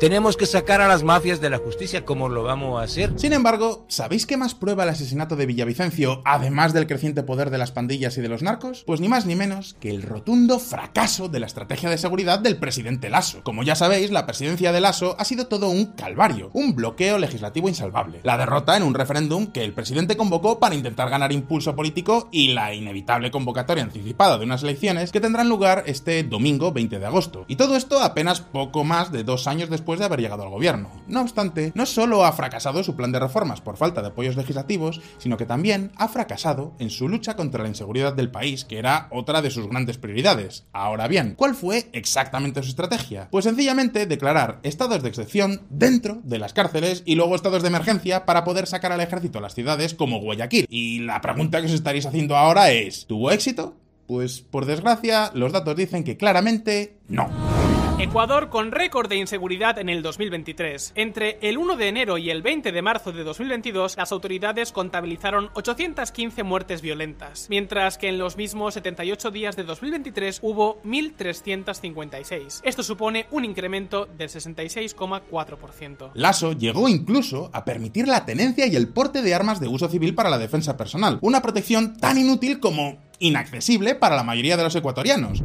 Tenemos 0.00 0.38
que 0.38 0.46
sacar 0.46 0.80
a 0.80 0.88
las 0.88 1.04
mafias 1.04 1.42
de 1.42 1.50
la 1.50 1.58
justicia 1.58 2.06
como 2.06 2.30
lo 2.30 2.42
vamos 2.42 2.80
a 2.80 2.84
hacer. 2.84 3.12
Sin 3.16 3.34
embargo, 3.34 3.84
¿sabéis 3.88 4.24
qué 4.24 4.38
más 4.38 4.54
prueba 4.54 4.84
el 4.84 4.88
asesinato 4.88 5.36
de 5.36 5.44
Villavicencio, 5.44 6.22
además 6.24 6.72
del 6.72 6.86
creciente 6.86 7.22
poder 7.22 7.50
de 7.50 7.58
las 7.58 7.70
pandillas 7.70 8.16
y 8.16 8.22
de 8.22 8.30
los 8.30 8.42
narcos? 8.42 8.82
Pues 8.86 9.02
ni 9.02 9.10
más 9.10 9.26
ni 9.26 9.36
menos 9.36 9.76
que 9.78 9.90
el 9.90 10.00
rotundo 10.00 10.58
fracaso 10.58 11.28
de 11.28 11.40
la 11.40 11.44
estrategia 11.44 11.90
de 11.90 11.98
seguridad 11.98 12.38
del 12.38 12.56
presidente 12.56 13.10
Lasso. 13.10 13.42
Como 13.44 13.62
ya 13.62 13.74
sabéis, 13.74 14.10
la 14.10 14.24
presidencia 14.24 14.72
de 14.72 14.80
Lasso 14.80 15.16
ha 15.18 15.24
sido 15.26 15.48
todo 15.48 15.68
un 15.68 15.84
calvario, 15.92 16.48
un 16.54 16.74
bloqueo 16.74 17.18
legislativo 17.18 17.68
insalvable. 17.68 18.20
La 18.22 18.38
derrota 18.38 18.78
en 18.78 18.84
un 18.84 18.94
referéndum 18.94 19.48
que 19.48 19.64
el 19.64 19.74
presidente 19.74 20.16
convocó 20.16 20.58
para 20.60 20.74
intentar 20.74 21.10
ganar 21.10 21.30
impulso 21.30 21.76
político 21.76 22.30
y 22.32 22.54
la 22.54 22.72
inevitable 22.72 23.30
convocatoria 23.30 23.84
anticipada 23.84 24.38
de 24.38 24.46
unas 24.46 24.62
elecciones 24.62 25.12
que 25.12 25.20
tendrán 25.20 25.50
lugar 25.50 25.82
este 25.84 26.22
domingo 26.22 26.72
20 26.72 26.98
de 26.98 27.04
agosto. 27.06 27.44
Y 27.48 27.56
todo 27.56 27.76
esto 27.76 28.00
apenas 28.00 28.40
poco 28.40 28.82
más 28.82 29.12
de 29.12 29.24
dos 29.24 29.46
años 29.46 29.68
después 29.68 29.89
de 29.98 30.04
haber 30.04 30.20
llegado 30.20 30.42
al 30.42 30.50
gobierno. 30.50 30.90
No 31.06 31.22
obstante, 31.22 31.72
no 31.74 31.86
solo 31.86 32.24
ha 32.24 32.32
fracasado 32.32 32.82
su 32.82 32.96
plan 32.96 33.12
de 33.12 33.18
reformas 33.18 33.60
por 33.60 33.76
falta 33.76 34.02
de 34.02 34.08
apoyos 34.08 34.36
legislativos, 34.36 35.00
sino 35.18 35.36
que 35.36 35.46
también 35.46 35.92
ha 35.96 36.08
fracasado 36.08 36.74
en 36.78 36.90
su 36.90 37.08
lucha 37.08 37.36
contra 37.36 37.62
la 37.62 37.68
inseguridad 37.68 38.14
del 38.14 38.30
país, 38.30 38.64
que 38.64 38.78
era 38.78 39.08
otra 39.10 39.42
de 39.42 39.50
sus 39.50 39.68
grandes 39.68 39.98
prioridades. 39.98 40.66
Ahora 40.72 41.08
bien, 41.08 41.34
¿cuál 41.36 41.54
fue 41.54 41.88
exactamente 41.92 42.62
su 42.62 42.70
estrategia? 42.70 43.28
Pues 43.30 43.44
sencillamente 43.44 44.06
declarar 44.06 44.60
estados 44.62 45.02
de 45.02 45.08
excepción 45.08 45.62
dentro 45.70 46.20
de 46.24 46.38
las 46.38 46.52
cárceles 46.52 47.02
y 47.06 47.14
luego 47.14 47.34
estados 47.34 47.62
de 47.62 47.68
emergencia 47.68 48.24
para 48.24 48.44
poder 48.44 48.66
sacar 48.66 48.92
al 48.92 49.00
ejército 49.00 49.38
a 49.38 49.42
las 49.42 49.54
ciudades 49.54 49.94
como 49.94 50.20
Guayaquil. 50.20 50.66
Y 50.68 51.00
la 51.00 51.20
pregunta 51.20 51.60
que 51.60 51.66
os 51.66 51.72
estaréis 51.72 52.06
haciendo 52.06 52.36
ahora 52.36 52.70
es, 52.70 53.06
¿tuvo 53.06 53.30
éxito? 53.30 53.76
Pues 54.06 54.40
por 54.40 54.66
desgracia, 54.66 55.30
los 55.34 55.52
datos 55.52 55.76
dicen 55.76 56.02
que 56.02 56.16
claramente 56.16 56.96
no. 57.08 57.59
Ecuador 58.00 58.48
con 58.48 58.72
récord 58.72 59.10
de 59.10 59.16
inseguridad 59.16 59.78
en 59.78 59.90
el 59.90 60.00
2023. 60.00 60.92
Entre 60.94 61.38
el 61.42 61.58
1 61.58 61.76
de 61.76 61.88
enero 61.88 62.16
y 62.16 62.30
el 62.30 62.40
20 62.40 62.72
de 62.72 62.80
marzo 62.80 63.12
de 63.12 63.24
2022, 63.24 63.98
las 63.98 64.10
autoridades 64.10 64.72
contabilizaron 64.72 65.50
815 65.52 66.42
muertes 66.42 66.80
violentas, 66.80 67.48
mientras 67.50 67.98
que 67.98 68.08
en 68.08 68.16
los 68.16 68.38
mismos 68.38 68.72
78 68.72 69.30
días 69.30 69.54
de 69.54 69.64
2023 69.64 70.38
hubo 70.40 70.80
1.356. 70.82 72.62
Esto 72.64 72.82
supone 72.82 73.26
un 73.32 73.44
incremento 73.44 74.06
del 74.06 74.30
66,4%. 74.30 76.12
Lasso 76.14 76.54
llegó 76.54 76.88
incluso 76.88 77.50
a 77.52 77.66
permitir 77.66 78.08
la 78.08 78.24
tenencia 78.24 78.66
y 78.66 78.76
el 78.76 78.88
porte 78.88 79.20
de 79.20 79.34
armas 79.34 79.60
de 79.60 79.68
uso 79.68 79.90
civil 79.90 80.14
para 80.14 80.30
la 80.30 80.38
defensa 80.38 80.78
personal, 80.78 81.18
una 81.20 81.42
protección 81.42 81.98
tan 81.98 82.16
inútil 82.16 82.60
como 82.60 82.96
inaccesible 83.18 83.94
para 83.94 84.16
la 84.16 84.24
mayoría 84.24 84.56
de 84.56 84.62
los 84.62 84.74
ecuatorianos. 84.74 85.42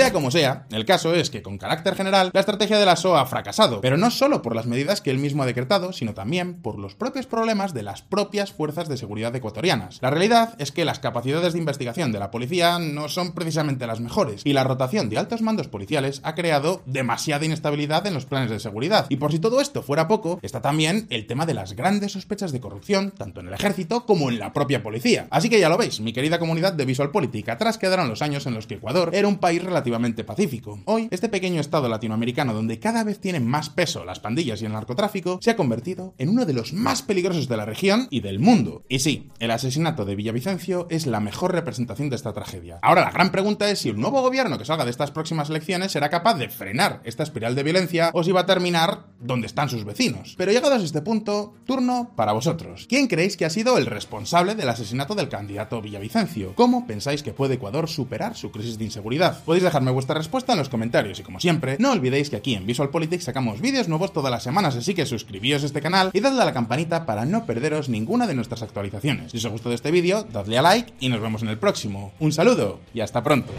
Sea 0.00 0.12
como 0.14 0.30
sea, 0.30 0.64
el 0.70 0.86
caso 0.86 1.14
es 1.14 1.28
que 1.28 1.42
con 1.42 1.58
carácter 1.58 1.94
general, 1.94 2.30
la 2.32 2.40
estrategia 2.40 2.78
de 2.78 2.86
la 2.86 2.96
SOA 2.96 3.20
ha 3.20 3.26
fracasado, 3.26 3.82
pero 3.82 3.98
no 3.98 4.10
solo 4.10 4.40
por 4.40 4.56
las 4.56 4.64
medidas 4.64 5.02
que 5.02 5.10
él 5.10 5.18
mismo 5.18 5.42
ha 5.42 5.46
decretado, 5.46 5.92
sino 5.92 6.14
también 6.14 6.54
por 6.54 6.78
los 6.78 6.94
propios 6.94 7.26
problemas 7.26 7.74
de 7.74 7.82
las 7.82 8.00
propias 8.00 8.50
fuerzas 8.50 8.88
de 8.88 8.96
seguridad 8.96 9.36
ecuatorianas. 9.36 9.98
La 10.00 10.08
realidad 10.08 10.54
es 10.56 10.72
que 10.72 10.86
las 10.86 11.00
capacidades 11.00 11.52
de 11.52 11.58
investigación 11.58 12.12
de 12.12 12.18
la 12.18 12.30
policía 12.30 12.78
no 12.78 13.10
son 13.10 13.32
precisamente 13.32 13.86
las 13.86 14.00
mejores, 14.00 14.40
y 14.46 14.54
la 14.54 14.64
rotación 14.64 15.10
de 15.10 15.18
altos 15.18 15.42
mandos 15.42 15.68
policiales 15.68 16.22
ha 16.24 16.34
creado 16.34 16.80
demasiada 16.86 17.44
inestabilidad 17.44 18.06
en 18.06 18.14
los 18.14 18.24
planes 18.24 18.48
de 18.48 18.58
seguridad. 18.58 19.04
Y 19.10 19.16
por 19.16 19.32
si 19.32 19.38
todo 19.38 19.60
esto 19.60 19.82
fuera 19.82 20.08
poco, 20.08 20.38
está 20.40 20.62
también 20.62 21.08
el 21.10 21.26
tema 21.26 21.44
de 21.44 21.52
las 21.52 21.74
grandes 21.74 22.12
sospechas 22.12 22.52
de 22.52 22.60
corrupción, 22.60 23.10
tanto 23.10 23.40
en 23.40 23.48
el 23.48 23.54
ejército 23.54 24.06
como 24.06 24.30
en 24.30 24.38
la 24.38 24.54
propia 24.54 24.82
policía. 24.82 25.26
Así 25.28 25.50
que 25.50 25.60
ya 25.60 25.68
lo 25.68 25.76
veis, 25.76 26.00
mi 26.00 26.14
querida 26.14 26.38
comunidad 26.38 26.72
de 26.72 26.86
Visual 26.86 27.10
Politic, 27.10 27.50
atrás 27.50 27.76
quedaron 27.76 28.08
los 28.08 28.22
años 28.22 28.46
en 28.46 28.54
los 28.54 28.66
que 28.66 28.76
Ecuador 28.76 29.10
era 29.12 29.28
un 29.28 29.36
país 29.36 29.62
relativamente 29.62 29.89
pacífico. 30.24 30.80
Hoy, 30.86 31.08
este 31.10 31.28
pequeño 31.28 31.60
estado 31.60 31.88
latinoamericano 31.88 32.54
donde 32.54 32.78
cada 32.78 33.04
vez 33.04 33.20
tienen 33.20 33.46
más 33.46 33.70
peso 33.70 34.04
las 34.04 34.20
pandillas 34.20 34.62
y 34.62 34.66
el 34.66 34.72
narcotráfico, 34.72 35.38
se 35.42 35.50
ha 35.50 35.56
convertido 35.56 36.14
en 36.18 36.28
uno 36.28 36.46
de 36.46 36.52
los 36.52 36.72
más 36.72 37.02
peligrosos 37.02 37.48
de 37.48 37.56
la 37.56 37.64
región 37.64 38.06
y 38.10 38.20
del 38.20 38.38
mundo. 38.38 38.82
Y 38.88 39.00
sí, 39.00 39.28
el 39.38 39.50
asesinato 39.50 40.04
de 40.04 40.14
Villavicencio 40.14 40.86
es 40.90 41.06
la 41.06 41.20
mejor 41.20 41.52
representación 41.52 42.10
de 42.10 42.16
esta 42.16 42.32
tragedia. 42.32 42.78
Ahora 42.82 43.04
la 43.04 43.10
gran 43.10 43.30
pregunta 43.30 43.70
es 43.70 43.80
si 43.80 43.88
el 43.88 44.00
nuevo 44.00 44.22
gobierno 44.22 44.58
que 44.58 44.64
salga 44.64 44.84
de 44.84 44.90
estas 44.90 45.10
próximas 45.10 45.50
elecciones 45.50 45.92
será 45.92 46.08
capaz 46.08 46.34
de 46.34 46.48
frenar 46.48 47.00
esta 47.04 47.22
espiral 47.22 47.54
de 47.54 47.62
violencia 47.62 48.10
o 48.12 48.22
si 48.22 48.32
va 48.32 48.40
a 48.40 48.46
terminar 48.46 49.06
donde 49.18 49.46
están 49.46 49.68
sus 49.68 49.84
vecinos. 49.84 50.34
Pero 50.36 50.52
llegados 50.52 50.80
a 50.80 50.84
este 50.84 51.02
punto, 51.02 51.54
turno 51.64 52.12
para 52.16 52.32
vosotros. 52.32 52.86
¿Quién 52.88 53.06
creéis 53.06 53.36
que 53.36 53.44
ha 53.44 53.50
sido 53.50 53.78
el 53.78 53.86
responsable 53.86 54.54
del 54.54 54.68
asesinato 54.68 55.14
del 55.14 55.28
candidato 55.28 55.82
Villavicencio? 55.82 56.54
¿Cómo 56.54 56.86
pensáis 56.86 57.22
que 57.22 57.32
puede 57.32 57.54
Ecuador 57.54 57.88
superar 57.88 58.36
su 58.36 58.50
crisis 58.50 58.78
de 58.78 58.84
inseguridad? 58.84 59.42
Podéis 59.44 59.64
dejarme 59.80 59.92
vuestra 59.92 60.14
respuesta 60.14 60.52
en 60.52 60.58
los 60.58 60.68
comentarios 60.68 61.20
y 61.20 61.22
como 61.22 61.40
siempre, 61.40 61.76
no 61.78 61.92
olvidéis 61.92 62.28
que 62.28 62.36
aquí 62.36 62.54
en 62.54 62.66
Visual 62.66 62.90
Politics 62.90 63.24
sacamos 63.24 63.62
vídeos 63.62 63.88
nuevos 63.88 64.12
todas 64.12 64.30
las 64.30 64.42
semanas, 64.42 64.76
así 64.76 64.92
que 64.92 65.06
suscribíos 65.06 65.62
a 65.62 65.66
este 65.66 65.80
canal 65.80 66.10
y 66.12 66.20
dadle 66.20 66.42
a 66.42 66.44
la 66.44 66.52
campanita 66.52 67.06
para 67.06 67.24
no 67.24 67.46
perderos 67.46 67.88
ninguna 67.88 68.26
de 68.26 68.34
nuestras 68.34 68.62
actualizaciones. 68.62 69.32
Si 69.32 69.38
os 69.38 69.44
ha 69.46 69.48
gustado 69.48 69.74
este 69.74 69.90
vídeo, 69.90 70.26
dadle 70.30 70.58
a 70.58 70.62
like 70.62 70.92
y 71.00 71.08
nos 71.08 71.22
vemos 71.22 71.40
en 71.40 71.48
el 71.48 71.56
próximo. 71.56 72.12
Un 72.20 72.32
saludo 72.32 72.78
y 72.92 73.00
hasta 73.00 73.22
pronto. 73.22 73.54